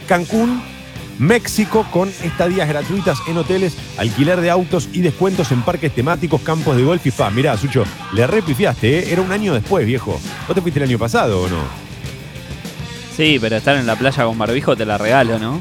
[0.07, 0.62] Cancún,
[1.19, 6.77] México con estadías gratuitas en hoteles, alquiler de autos y descuentos en parques temáticos, campos
[6.77, 7.31] de golf y spa.
[7.31, 9.12] Mirá, Sucho, le repifiaste, ¿eh?
[9.12, 10.20] Era un año después, viejo.
[10.47, 11.85] ¿No te fuiste el año pasado o no?
[13.16, 15.61] Sí, pero estar en la playa con barbijo te la regalo, ¿no?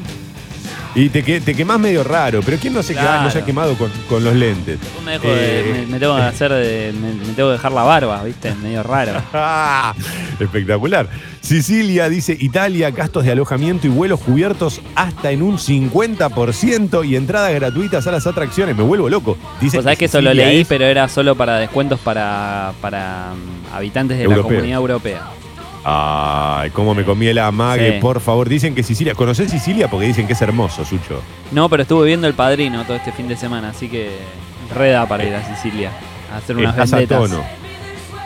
[0.96, 3.42] Y te, que- te quemás medio raro, pero ¿quién no se, quema- no se ha
[3.42, 3.46] Claro.
[3.46, 4.78] quemado con, con los lentes?
[4.94, 7.54] Yo me, dejo de- Eh, me, me tengo que hacer de, me, me tengo que
[7.54, 8.54] dejar la barba, ¿viste?
[8.54, 9.20] Medio raro.
[10.40, 11.08] Espectacular.
[11.40, 17.52] Sicilia dice Italia, gastos de alojamiento y vuelos cubiertos hasta en un 50% y entradas
[17.52, 18.76] gratuitas a las atracciones.
[18.76, 19.36] Me vuelvo loco.
[19.60, 23.74] Dice sabés que eso lo leí, es- pero era solo para descuentos para, para mm,
[23.74, 25.22] habitantes de la comunidad europea.
[25.84, 28.00] Ay, cómo me comí el amague, Sí.
[28.00, 28.48] por favor.
[28.48, 29.14] Dicen que Sicilia.
[29.14, 29.88] ¿Conocés Sicilia?
[29.88, 31.22] Porque dicen que es hermoso, Sucho.
[31.52, 34.10] No, pero estuve viendo El Padrino todo este fin de semana, así que
[34.74, 35.90] reda para ir a Sicilia
[36.32, 37.18] a hacer unas Estás a vendetas.
[37.30, 37.63] tono.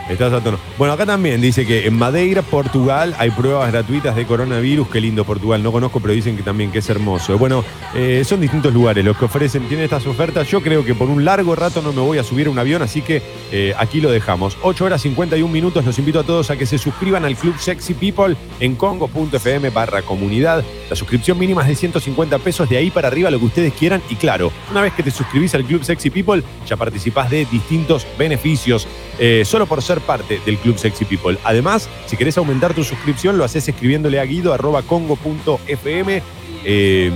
[0.09, 0.57] Estás a tono.
[0.79, 4.89] Bueno, acá también dice que en Madeira, Portugal, hay pruebas gratuitas de coronavirus.
[4.89, 5.61] Qué lindo Portugal.
[5.61, 7.37] No conozco, pero dicen que también que es hermoso.
[7.37, 7.63] Bueno,
[7.93, 10.47] eh, son distintos lugares los que ofrecen, tienen estas ofertas.
[10.47, 12.81] Yo creo que por un largo rato no me voy a subir a un avión,
[12.81, 13.21] así que
[13.51, 14.57] eh, aquí lo dejamos.
[14.63, 15.85] 8 horas 51 minutos.
[15.85, 20.01] Los invito a todos a que se suscriban al Club Sexy People en congo.fm barra
[20.01, 20.63] comunidad.
[20.89, 24.01] La suscripción mínima es de 150 pesos, de ahí para arriba lo que ustedes quieran.
[24.09, 28.07] Y claro, una vez que te suscribís al Club Sexy People, ya participás de distintos
[28.17, 28.87] beneficios
[29.19, 31.37] eh, solo por ser parte del Club Sexy People.
[31.43, 36.21] Además, si querés aumentar tu suscripción, lo haces escribiéndole a guido arroba congo.fm.
[36.65, 37.11] Eh,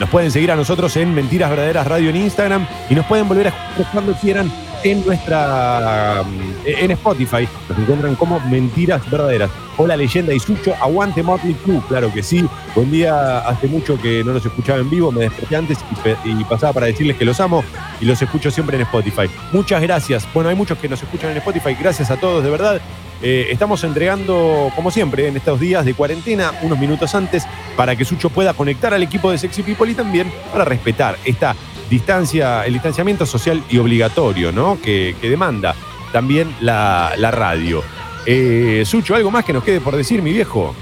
[0.00, 3.46] Nos pueden seguir a nosotros en Mentiras Verdaderas Radio en Instagram y nos pueden volver
[3.46, 4.50] a escuchar cuando quieran
[4.84, 6.22] en nuestra
[6.64, 7.48] en Spotify.
[7.68, 9.50] Nos encuentran como Mentiras Verdaderas.
[9.76, 12.44] Hola leyenda y Sucho, aguante Motley Crue, claro que sí.
[12.74, 15.78] Buen día, hace mucho que no los escuchaba en vivo, me desperté antes
[16.24, 17.64] y pasaba para decirles que los amo
[18.00, 19.30] y los escucho siempre en Spotify.
[19.52, 20.28] Muchas gracias.
[20.34, 22.80] Bueno, hay muchos que nos escuchan en Spotify, gracias a todos, de verdad.
[23.22, 27.46] Eh, estamos entregando, como siempre, en estos días de cuarentena, unos minutos antes,
[27.76, 31.54] para que Sucho pueda conectar al equipo de Sexy People y también para respetar esta
[31.92, 34.80] distancia, el distanciamiento social y obligatorio, ¿no?
[34.80, 35.74] Que, que demanda
[36.10, 37.84] también la, la radio.
[38.24, 40.74] Eh, Sucho, ¿algo más que nos quede por decir, mi viejo?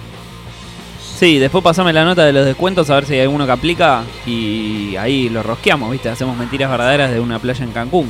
[1.18, 4.04] Sí, después pasame la nota de los descuentos a ver si hay alguno que aplica
[4.24, 6.08] y ahí lo rosqueamos, ¿viste?
[6.08, 8.08] Hacemos mentiras verdaderas de una playa en Cancún.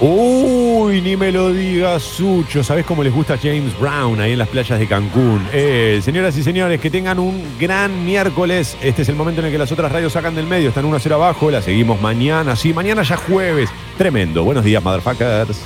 [0.00, 2.64] Uy, ni me lo digas, Sucho.
[2.64, 5.46] ¿Sabés cómo les gusta James Brown ahí en las playas de Cancún?
[5.52, 8.76] Eh, señoras y señores, que tengan un gran miércoles.
[8.82, 10.70] Este es el momento en el que las otras radios sacan del medio.
[10.70, 11.50] Están 1 a 0 abajo.
[11.50, 12.56] La seguimos mañana.
[12.56, 13.70] Sí, mañana ya jueves.
[13.96, 14.42] Tremendo.
[14.42, 15.60] Buenos días, motherfuckers.